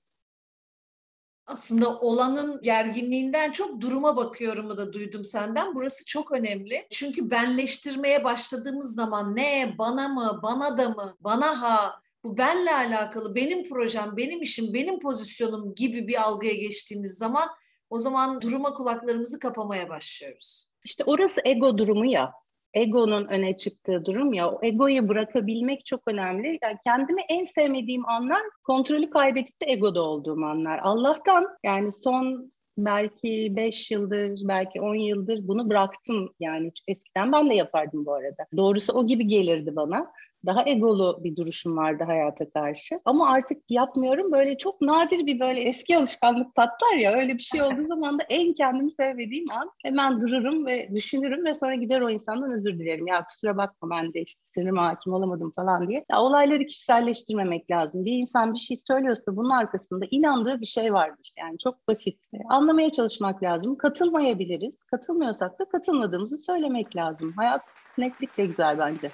Aslında 1.46 2.00
olanın 2.00 2.62
gerginliğinden 2.62 3.52
çok 3.52 3.82
duruma 3.82 4.18
bakıyorum 4.18 4.78
da 4.78 4.94
duydum 4.94 5.26
senden. 5.26 5.76
Burası 5.76 6.06
çok 6.06 6.32
önemli. 6.32 6.88
Çünkü 6.92 7.32
benleştirmeye 7.32 8.24
başladığımız 8.24 8.96
zaman 8.96 9.36
ne, 9.36 9.76
bana 9.78 10.08
mı, 10.08 10.40
bana 10.44 10.78
da 10.78 10.90
mı, 10.90 11.16
bana 11.20 11.62
ha, 11.62 12.00
bu 12.24 12.38
benle 12.38 12.76
alakalı, 12.76 13.36
benim 13.36 13.70
projem, 13.70 14.18
benim 14.18 14.42
işim, 14.42 14.74
benim 14.74 15.00
pozisyonum 15.00 15.76
gibi 15.76 16.08
bir 16.08 16.22
algıya 16.22 16.54
geçtiğimiz 16.54 17.18
zaman 17.18 17.50
o 17.90 17.98
zaman 17.98 18.42
duruma 18.42 18.74
kulaklarımızı 18.74 19.40
kapamaya 19.40 19.90
başlıyoruz. 19.90 20.66
İşte 20.84 21.04
orası 21.04 21.42
ego 21.46 21.78
durumu 21.78 22.06
ya 22.06 22.32
egonun 22.74 23.26
öne 23.26 23.56
çıktığı 23.56 24.06
durum 24.06 24.34
ya. 24.34 24.52
O 24.52 24.60
egoyu 24.64 25.08
bırakabilmek 25.08 25.86
çok 25.86 26.02
önemli. 26.08 26.60
Yani 26.64 26.78
kendimi 26.84 27.22
en 27.30 27.44
sevmediğim 27.44 28.10
anlar 28.10 28.42
kontrolü 28.64 29.10
kaybedip 29.10 29.62
de 29.62 29.66
egoda 29.68 30.02
olduğum 30.02 30.46
anlar. 30.46 30.80
Allah'tan 30.84 31.48
yani 31.64 31.92
son 31.92 32.54
belki 32.78 33.54
5 33.56 33.92
yıldır, 33.92 34.40
belki 34.44 34.82
10 34.82 34.96
yıldır 34.96 35.48
bunu 35.48 35.70
bıraktım. 35.70 36.30
Yani 36.40 36.72
eskiden 36.88 37.32
ben 37.32 37.50
de 37.50 37.56
yapardım 37.56 38.06
bu 38.06 38.14
arada. 38.14 38.46
Doğrusu 38.58 38.94
o 38.94 39.08
gibi 39.08 39.28
gelirdi 39.28 39.76
bana 39.76 40.12
daha 40.46 40.64
egolu 40.66 41.20
bir 41.24 41.36
duruşum 41.36 41.78
vardı 41.78 42.04
hayata 42.04 42.50
karşı. 42.50 43.00
Ama 43.06 43.30
artık 43.30 43.58
yapmıyorum. 43.70 44.32
Böyle 44.32 44.58
çok 44.58 44.82
nadir 44.82 45.26
bir 45.26 45.40
böyle 45.40 45.62
eski 45.62 45.98
alışkanlık 45.98 46.56
patlar 46.56 46.96
ya. 46.96 47.14
Öyle 47.14 47.34
bir 47.34 47.44
şey 47.44 47.62
olduğu 47.62 47.82
zaman 47.82 48.20
da 48.20 48.24
en 48.30 48.54
kendimi 48.54 48.92
sevmediğim 48.92 49.46
an 49.56 49.72
hemen 49.84 50.22
dururum 50.22 50.66
ve 50.66 50.90
düşünürüm 50.96 51.46
ve 51.46 51.54
sonra 51.54 51.76
gider 51.76 52.02
o 52.02 52.10
insandan 52.10 52.52
özür 52.52 52.80
dilerim. 52.80 53.08
Ya 53.08 53.24
kusura 53.24 53.58
bakma 53.58 53.90
ben 53.90 54.14
de 54.14 54.22
işte 54.22 54.42
sinirime 54.44 54.82
hakim 54.82 55.14
olamadım 55.14 55.52
falan 55.56 55.88
diye. 55.88 56.06
Ya 56.12 56.22
olayları 56.22 56.66
kişiselleştirmemek 56.66 57.72
lazım. 57.72 58.06
Bir 58.06 58.14
insan 58.14 58.54
bir 58.54 58.60
şey 58.60 58.78
söylüyorsa 58.78 59.36
bunun 59.36 59.50
arkasında 59.50 60.06
inandığı 60.12 60.62
bir 60.62 60.66
şey 60.66 60.94
vardır. 60.94 61.34
Yani 61.38 61.58
çok 61.58 61.88
basit. 61.88 62.26
Anlamaya 62.50 62.92
çalışmak 62.92 63.44
lazım. 63.44 63.78
Katılmayabiliriz. 63.78 64.84
Katılmıyorsak 64.84 65.60
da 65.60 65.66
katılmadığımızı 65.66 66.38
söylemek 66.38 66.96
lazım. 66.96 67.34
Hayat 67.38 67.62
netlikle 67.98 68.46
güzel 68.46 68.78
bence. 68.78 69.12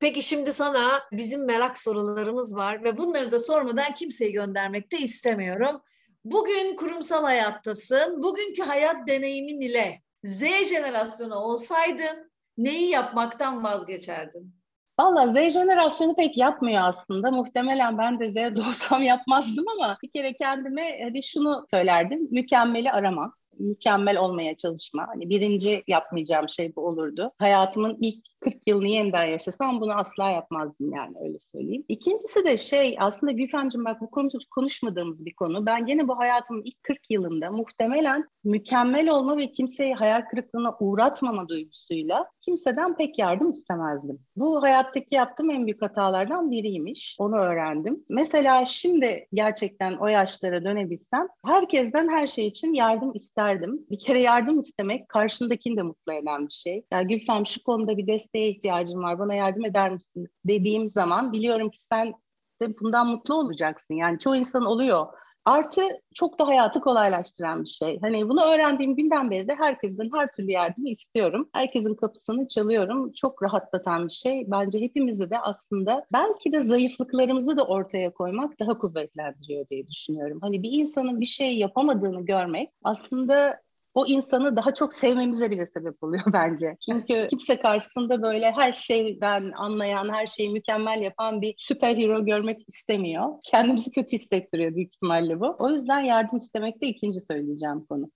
Peki 0.00 0.22
şimdi 0.22 0.52
sana 0.52 1.02
bizim 1.12 1.46
merak 1.46 1.78
sorularımız 1.78 2.56
var 2.56 2.84
ve 2.84 2.96
bunları 2.96 3.32
da 3.32 3.38
sormadan 3.38 3.94
kimseyi 3.94 4.32
göndermek 4.32 4.92
de 4.92 4.98
istemiyorum. 4.98 5.80
Bugün 6.24 6.76
kurumsal 6.76 7.22
hayattasın. 7.22 8.22
Bugünkü 8.22 8.62
hayat 8.62 9.08
deneyimin 9.08 9.60
ile 9.60 10.02
Z 10.24 10.40
jenerasyonu 10.68 11.34
olsaydın 11.34 12.30
neyi 12.58 12.90
yapmaktan 12.90 13.64
vazgeçerdin? 13.64 14.54
Valla 15.00 15.26
Z 15.26 15.34
jenerasyonu 15.54 16.16
pek 16.16 16.38
yapmıyor 16.38 16.82
aslında. 16.84 17.30
Muhtemelen 17.30 17.98
ben 17.98 18.20
de 18.20 18.28
Z 18.28 18.34
doğsam 18.34 19.02
yapmazdım 19.02 19.64
ama 19.68 19.98
bir 20.02 20.10
kere 20.10 20.32
kendime 20.32 21.00
hadi 21.04 21.22
şunu 21.22 21.66
söylerdim. 21.70 22.28
Mükemmeli 22.30 22.92
arama 22.92 23.34
mükemmel 23.60 24.18
olmaya 24.18 24.56
çalışma. 24.56 25.08
Hani 25.08 25.30
birinci 25.30 25.84
yapmayacağım 25.88 26.48
şey 26.48 26.76
bu 26.76 26.86
olurdu. 26.86 27.32
Hayatımın 27.38 27.98
ilk 28.00 28.24
40 28.40 28.66
yılını 28.66 28.88
yeniden 28.88 29.24
yaşasam 29.24 29.80
bunu 29.80 29.92
asla 29.94 30.30
yapmazdım 30.30 30.92
yani 30.92 31.16
öyle 31.24 31.38
söyleyeyim. 31.38 31.84
İkincisi 31.88 32.44
de 32.44 32.56
şey 32.56 32.96
aslında 32.98 33.32
Gülfemciğim 33.32 33.84
bak 33.84 34.00
bu 34.00 34.10
konu 34.10 34.28
konuşmadığımız 34.50 35.26
bir 35.26 35.34
konu. 35.34 35.66
Ben 35.66 35.86
gene 35.86 36.08
bu 36.08 36.18
hayatımın 36.18 36.62
ilk 36.64 36.82
40 36.82 37.10
yılında 37.10 37.50
muhtemelen 37.50 38.28
mükemmel 38.44 39.10
olma 39.10 39.36
ve 39.36 39.52
kimseyi 39.52 39.94
hayal 39.94 40.22
kırıklığına 40.30 40.76
uğratmama 40.80 41.48
duygusuyla 41.48 42.26
kimseden 42.50 42.96
pek 42.96 43.18
yardım 43.18 43.50
istemezdim. 43.50 44.18
Bu 44.36 44.62
hayattaki 44.62 45.14
yaptığım 45.14 45.50
en 45.50 45.66
büyük 45.66 45.82
hatalardan 45.82 46.50
biriymiş. 46.50 47.16
Onu 47.18 47.36
öğrendim. 47.36 48.04
Mesela 48.08 48.66
şimdi 48.66 49.26
gerçekten 49.32 49.96
o 49.96 50.06
yaşlara 50.06 50.64
dönebilsem 50.64 51.28
herkesten 51.46 52.08
her 52.08 52.26
şey 52.26 52.46
için 52.46 52.72
yardım 52.74 53.12
isterdim. 53.14 53.86
Bir 53.90 53.98
kere 53.98 54.22
yardım 54.22 54.58
istemek 54.58 55.08
karşındakini 55.08 55.76
de 55.76 55.82
mutlu 55.82 56.12
eden 56.12 56.46
bir 56.46 56.52
şey. 56.52 56.84
Ya 56.92 57.02
Gülfem 57.02 57.46
şu 57.46 57.64
konuda 57.64 57.96
bir 57.96 58.06
desteğe 58.06 58.48
ihtiyacım 58.48 59.02
var 59.02 59.18
bana 59.18 59.34
yardım 59.34 59.64
eder 59.64 59.92
misin 59.92 60.28
dediğim 60.44 60.88
zaman 60.88 61.32
biliyorum 61.32 61.70
ki 61.70 61.82
sen 61.82 62.14
de 62.62 62.78
bundan 62.80 63.06
mutlu 63.06 63.34
olacaksın. 63.34 63.94
Yani 63.94 64.18
çoğu 64.18 64.36
insan 64.36 64.66
oluyor 64.66 65.06
Artı 65.44 65.82
çok 66.14 66.38
da 66.38 66.46
hayatı 66.46 66.80
kolaylaştıran 66.80 67.62
bir 67.62 67.68
şey. 67.68 68.00
Hani 68.00 68.28
bunu 68.28 68.44
öğrendiğim 68.44 68.96
günden 68.96 69.30
beri 69.30 69.48
de 69.48 69.54
herkesten 69.54 70.10
her 70.14 70.30
türlü 70.30 70.50
yardımı 70.50 70.88
istiyorum. 70.88 71.48
Herkesin 71.52 71.94
kapısını 71.94 72.48
çalıyorum. 72.48 73.12
Çok 73.12 73.42
rahatlatan 73.42 74.08
bir 74.08 74.12
şey. 74.12 74.50
Bence 74.50 74.80
hepimizi 74.80 75.30
de 75.30 75.38
aslında 75.38 76.06
belki 76.12 76.52
de 76.52 76.60
zayıflıklarımızı 76.60 77.56
da 77.56 77.66
ortaya 77.66 78.10
koymak 78.10 78.60
daha 78.60 78.78
kuvvetlendiriyor 78.78 79.68
diye 79.70 79.88
düşünüyorum. 79.88 80.38
Hani 80.40 80.62
bir 80.62 80.72
insanın 80.72 81.20
bir 81.20 81.26
şey 81.26 81.58
yapamadığını 81.58 82.24
görmek 82.26 82.70
aslında 82.84 83.60
o 83.94 84.06
insanı 84.06 84.56
daha 84.56 84.74
çok 84.74 84.94
sevmemize 84.94 85.50
bile 85.50 85.66
sebep 85.66 86.02
oluyor 86.02 86.24
bence. 86.32 86.76
Çünkü 86.84 87.26
kimse 87.30 87.60
karşısında 87.60 88.22
böyle 88.22 88.52
her 88.52 88.72
şeyden 88.72 89.52
anlayan, 89.56 90.08
her 90.14 90.26
şeyi 90.26 90.50
mükemmel 90.50 91.02
yapan 91.02 91.42
bir 91.42 91.54
süper 91.56 91.96
hero 91.96 92.24
görmek 92.24 92.68
istemiyor. 92.68 93.28
Kendimizi 93.44 93.90
kötü 93.90 94.12
hissettiriyor 94.12 94.74
büyük 94.74 94.94
ihtimalle 94.94 95.40
bu. 95.40 95.56
O 95.58 95.70
yüzden 95.70 96.00
yardım 96.00 96.38
istemek 96.38 96.82
de 96.82 96.86
ikinci 96.86 97.20
söyleyeceğim 97.20 97.84
konu. 97.88 98.10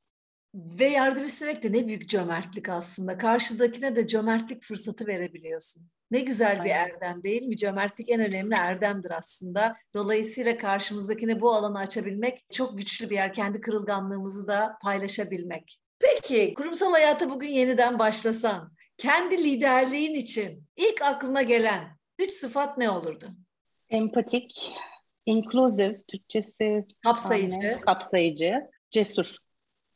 Ve 0.54 0.86
yardım 0.86 1.24
istemek 1.24 1.62
de 1.62 1.72
ne 1.72 1.86
büyük 1.86 2.08
cömertlik 2.08 2.68
aslında. 2.68 3.18
Karşıdakine 3.18 3.96
de 3.96 4.06
cömertlik 4.06 4.62
fırsatı 4.62 5.06
verebiliyorsun. 5.06 5.88
Ne 6.10 6.20
güzel 6.20 6.64
bir 6.64 6.70
erdem 6.70 7.22
değil 7.22 7.42
mi? 7.42 7.56
Cömertlik 7.56 8.10
en 8.10 8.20
önemli 8.20 8.54
erdemdir 8.54 9.10
aslında. 9.10 9.76
Dolayısıyla 9.94 10.58
karşımızdakine 10.58 11.40
bu 11.40 11.54
alanı 11.54 11.78
açabilmek 11.78 12.44
çok 12.52 12.78
güçlü 12.78 13.10
bir 13.10 13.14
yer. 13.14 13.32
Kendi 13.32 13.60
kırılganlığımızı 13.60 14.46
da 14.46 14.78
paylaşabilmek. 14.82 15.80
Peki 16.00 16.54
kurumsal 16.54 16.92
hayata 16.92 17.30
bugün 17.30 17.48
yeniden 17.48 17.98
başlasan, 17.98 18.72
kendi 18.98 19.44
liderliğin 19.44 20.14
için 20.14 20.64
ilk 20.76 21.02
aklına 21.02 21.42
gelen 21.42 21.98
üç 22.18 22.30
sıfat 22.32 22.78
ne 22.78 22.90
olurdu? 22.90 23.26
Empatik, 23.90 24.72
inclusive, 25.26 25.96
Türkçesi 26.08 26.84
kapsayıcı, 27.04 27.56
anne, 27.56 27.80
kapsayıcı, 27.80 28.70
cesur. 28.90 29.43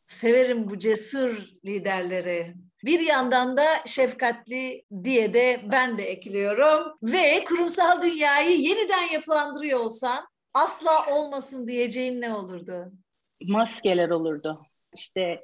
Severim 0.09 0.71
bu 0.71 0.79
cesur 0.79 1.42
liderleri. 1.66 2.55
Bir 2.85 3.01
yandan 3.01 3.57
da 3.57 3.64
şefkatli 3.87 4.85
diye 5.05 5.35
de 5.35 5.61
ben 5.73 5.99
de 5.99 6.05
ekliyorum. 6.05 6.99
Ve 7.03 7.44
kurumsal 7.44 8.03
dünyayı 8.03 8.59
yeniden 8.61 9.12
yapılandırıyor 9.12 9.81
olsan 9.81 10.29
asla 10.55 11.07
olmasın 11.16 11.68
diyeceğin 11.68 12.21
ne 12.21 12.35
olurdu? 12.35 12.92
Maskeler 13.42 14.11
olurdu. 14.11 14.62
İşte 14.94 15.40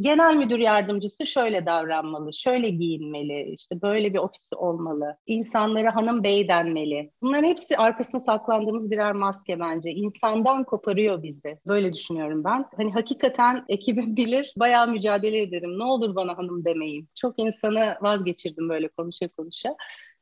genel 0.00 0.36
müdür 0.36 0.58
yardımcısı 0.58 1.26
şöyle 1.26 1.66
davranmalı, 1.66 2.32
şöyle 2.32 2.68
giyinmeli, 2.68 3.42
işte 3.42 3.82
böyle 3.82 4.14
bir 4.14 4.18
ofisi 4.18 4.56
olmalı, 4.56 5.16
insanlara 5.26 5.96
hanım 5.96 6.24
bey 6.24 6.48
denmeli. 6.48 7.10
Bunların 7.22 7.48
hepsi 7.48 7.76
arkasında 7.76 8.20
saklandığımız 8.20 8.90
birer 8.90 9.12
maske 9.12 9.60
bence. 9.60 9.90
İnsandan 9.90 10.64
koparıyor 10.64 11.22
bizi. 11.22 11.58
Böyle 11.66 11.92
düşünüyorum 11.92 12.44
ben. 12.44 12.64
Hani 12.76 12.92
hakikaten 12.92 13.64
ekibim 13.68 14.16
bilir, 14.16 14.54
bayağı 14.56 14.88
mücadele 14.88 15.40
ederim. 15.40 15.78
Ne 15.78 15.84
olur 15.84 16.14
bana 16.16 16.38
hanım 16.38 16.64
demeyin. 16.64 17.08
Çok 17.14 17.38
insanı 17.38 17.96
vazgeçirdim 18.00 18.68
böyle 18.68 18.88
konuşa 18.88 19.28
konuşa. 19.28 19.76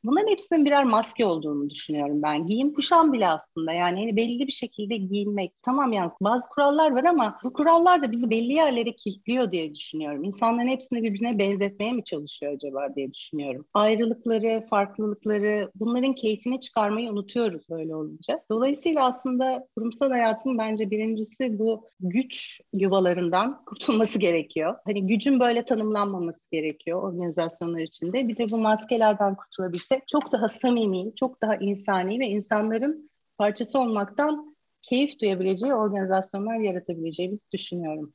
Bunların 0.04 0.30
hepsinin 0.30 0.64
birer 0.64 0.84
maske 0.84 1.26
olduğunu 1.26 1.70
düşünüyorum 1.70 2.22
ben. 2.22 2.46
Giyim 2.46 2.74
kuşam 2.74 3.12
bile 3.12 3.28
aslında 3.28 3.72
yani 3.72 4.00
hani 4.00 4.16
belli 4.16 4.46
bir 4.46 4.52
şekilde 4.52 4.96
giyinmek. 4.96 5.52
Tamam 5.62 5.92
yani 5.92 6.10
bazı 6.20 6.48
kurallar 6.48 6.90
var 6.90 7.04
ama 7.04 7.38
bu 7.44 7.52
kurallar 7.52 8.02
da 8.02 8.12
bizi 8.12 8.30
belli 8.30 8.52
yerlere 8.52 8.96
kilitliyor 8.96 9.52
diye 9.52 9.74
düşünüyorum. 9.74 10.24
İnsanların 10.24 10.68
hepsini 10.68 11.02
birbirine 11.02 11.38
benzetmeye 11.38 11.92
mi 11.92 12.04
çalışıyor 12.04 12.52
acaba 12.52 12.94
diye 12.96 13.12
düşünüyorum. 13.12 13.64
Ayrılıkları, 13.74 14.64
farklılıkları 14.70 15.70
bunların 15.74 16.14
keyfini 16.14 16.60
çıkarmayı 16.60 17.10
unutuyoruz 17.10 17.70
öyle 17.70 17.94
olunca. 17.94 18.40
Dolayısıyla 18.50 19.04
aslında 19.04 19.68
kurumsal 19.76 20.10
hayatın 20.10 20.58
bence 20.58 20.90
birincisi 20.90 21.58
bu 21.58 21.88
güç 22.00 22.60
yuvalarından 22.72 23.64
kurtulması 23.66 24.18
gerekiyor. 24.18 24.74
Hani 24.84 25.06
gücün 25.06 25.40
böyle 25.40 25.64
tanımlanmaması 25.64 26.50
gerekiyor 26.50 27.02
organizasyonlar 27.02 27.80
içinde. 27.80 28.28
Bir 28.28 28.36
de 28.36 28.50
bu 28.50 28.58
maskelerden 28.58 29.34
kurtulabilsek 29.34 29.91
ise 29.92 30.02
çok 30.06 30.32
daha 30.32 30.48
samimi, 30.48 31.14
çok 31.16 31.42
daha 31.42 31.56
insani 31.56 32.20
ve 32.20 32.26
insanların 32.26 33.10
parçası 33.38 33.78
olmaktan 33.78 34.56
keyif 34.82 35.20
duyabileceği 35.20 35.74
organizasyonlar 35.74 36.58
yaratabileceğimizi 36.58 37.50
düşünüyorum. 37.52 38.14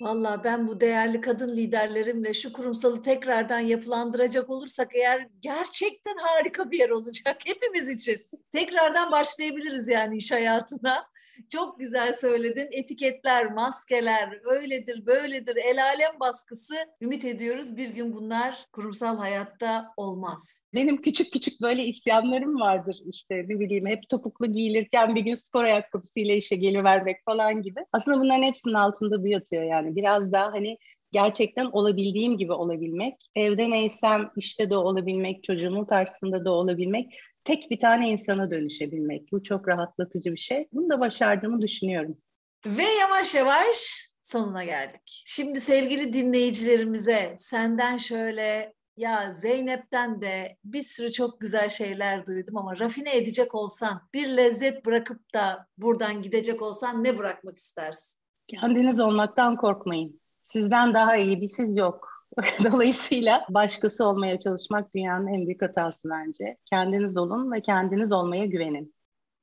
Valla 0.00 0.44
ben 0.44 0.68
bu 0.68 0.80
değerli 0.80 1.20
kadın 1.20 1.56
liderlerimle 1.56 2.34
şu 2.34 2.52
kurumsalı 2.52 3.02
tekrardan 3.02 3.60
yapılandıracak 3.60 4.50
olursak 4.50 4.96
eğer 4.96 5.28
gerçekten 5.40 6.16
harika 6.16 6.70
bir 6.70 6.78
yer 6.78 6.90
olacak 6.90 7.36
hepimiz 7.44 7.90
için. 7.90 8.16
Tekrardan 8.52 9.12
başlayabiliriz 9.12 9.88
yani 9.88 10.16
iş 10.16 10.32
hayatına. 10.32 11.13
Çok 11.52 11.78
güzel 11.78 12.14
söyledin. 12.14 12.68
Etiketler, 12.72 13.52
maskeler, 13.52 14.40
öyledir, 14.44 15.06
böyledir, 15.06 15.56
el 15.56 15.84
alem 15.84 16.20
baskısı. 16.20 16.74
Ümit 17.00 17.24
ediyoruz 17.24 17.76
bir 17.76 17.88
gün 17.88 18.12
bunlar 18.12 18.66
kurumsal 18.72 19.18
hayatta 19.18 19.92
olmaz. 19.96 20.66
Benim 20.74 21.02
küçük 21.02 21.32
küçük 21.32 21.62
böyle 21.62 21.84
isyanlarım 21.84 22.60
vardır 22.60 22.96
işte 23.12 23.34
ne 23.48 23.60
bileyim 23.60 23.86
hep 23.86 24.08
topuklu 24.08 24.52
giyilirken 24.52 25.14
bir 25.14 25.20
gün 25.20 25.34
spor 25.34 25.64
ayakkabısıyla 25.64 26.34
işe 26.34 26.56
gelivermek 26.56 27.24
falan 27.24 27.62
gibi. 27.62 27.80
Aslında 27.92 28.20
bunların 28.20 28.42
hepsinin 28.42 28.74
altında 28.74 29.22
bu 29.22 29.28
yatıyor 29.28 29.62
yani. 29.62 29.96
Biraz 29.96 30.32
daha 30.32 30.52
hani 30.52 30.78
gerçekten 31.12 31.64
olabildiğim 31.64 32.38
gibi 32.38 32.52
olabilmek, 32.52 33.14
evde 33.36 33.70
neysem 33.70 34.30
işte 34.36 34.70
de 34.70 34.76
olabilmek, 34.76 35.44
çocuğumun 35.44 35.84
karşısında 35.84 36.44
da 36.44 36.52
olabilmek, 36.52 37.14
tek 37.44 37.70
bir 37.70 37.80
tane 37.80 38.10
insana 38.10 38.50
dönüşebilmek. 38.50 39.32
Bu 39.32 39.42
çok 39.42 39.68
rahatlatıcı 39.68 40.32
bir 40.32 40.40
şey. 40.40 40.68
Bunu 40.72 40.90
da 40.90 41.00
başardığımı 41.00 41.62
düşünüyorum. 41.62 42.18
Ve 42.66 42.82
yavaş 42.82 43.34
yavaş 43.34 44.08
sonuna 44.22 44.64
geldik. 44.64 45.22
Şimdi 45.26 45.60
sevgili 45.60 46.12
dinleyicilerimize 46.12 47.34
senden 47.38 47.96
şöyle 47.96 48.74
ya 48.96 49.32
Zeynep'ten 49.32 50.20
de 50.20 50.56
bir 50.64 50.82
sürü 50.82 51.12
çok 51.12 51.40
güzel 51.40 51.68
şeyler 51.68 52.26
duydum 52.26 52.56
ama 52.56 52.78
rafine 52.78 53.16
edecek 53.16 53.54
olsan, 53.54 54.08
bir 54.14 54.36
lezzet 54.36 54.86
bırakıp 54.86 55.34
da 55.34 55.66
buradan 55.78 56.22
gidecek 56.22 56.62
olsan 56.62 57.04
ne 57.04 57.18
bırakmak 57.18 57.58
istersin? 57.58 58.20
Kendiniz 58.46 59.00
olmaktan 59.00 59.56
korkmayın. 59.56 60.20
Sizden 60.42 60.94
daha 60.94 61.16
iyi 61.16 61.40
bir 61.40 61.46
siz 61.46 61.76
yok. 61.76 62.13
Dolayısıyla 62.72 63.46
başkası 63.50 64.04
olmaya 64.04 64.38
çalışmak 64.38 64.94
dünyanın 64.94 65.26
en 65.26 65.46
büyük 65.46 65.62
hatası 65.62 66.08
bence. 66.10 66.56
Kendiniz 66.70 67.16
olun 67.16 67.52
ve 67.52 67.62
kendiniz 67.62 68.12
olmaya 68.12 68.44
güvenin. 68.44 68.94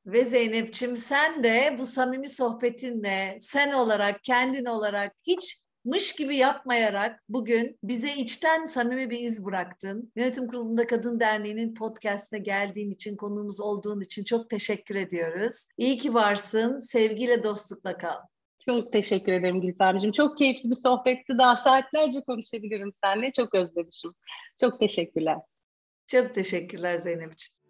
Ve 0.05 0.23
Zeynep'ciğim 0.23 0.97
sen 0.97 1.43
de 1.43 1.75
bu 1.79 1.85
samimi 1.85 2.29
sohbetinle 2.29 3.37
sen 3.39 3.71
olarak, 3.71 4.23
kendin 4.23 4.65
olarak 4.65 5.13
hiç 5.27 5.61
mış 5.85 6.15
gibi 6.15 6.37
yapmayarak 6.37 7.23
bugün 7.29 7.79
bize 7.83 8.15
içten 8.15 8.65
samimi 8.65 9.09
bir 9.09 9.19
iz 9.19 9.45
bıraktın. 9.45 10.11
Yönetim 10.15 10.47
Kurulu'nda 10.47 10.87
Kadın 10.87 11.19
Derneği'nin 11.19 11.73
podcastine 11.73 12.39
geldiğin 12.39 12.91
için, 12.91 13.15
konuğumuz 13.15 13.61
olduğun 13.61 14.01
için 14.01 14.23
çok 14.23 14.49
teşekkür 14.49 14.95
ediyoruz. 14.95 15.65
İyi 15.77 15.97
ki 15.97 16.13
varsın. 16.13 16.77
Sevgiyle, 16.77 17.43
dostlukla 17.43 17.97
kal. 17.97 18.17
Çok 18.65 18.93
teşekkür 18.93 19.31
ederim 19.31 19.61
Gülfemciğim. 19.61 20.11
Çok 20.11 20.37
keyifli 20.37 20.69
bir 20.69 20.75
sohbetti. 20.75 21.37
Daha 21.37 21.55
saatlerce 21.55 22.21
konuşabilirim 22.21 22.89
seninle. 22.93 23.31
Çok 23.31 23.55
özlemişim. 23.55 24.11
Çok 24.59 24.79
teşekkürler. 24.79 25.37
Çok 26.07 26.33
teşekkürler 26.33 26.97
Zeynep'ciğim. 26.97 27.60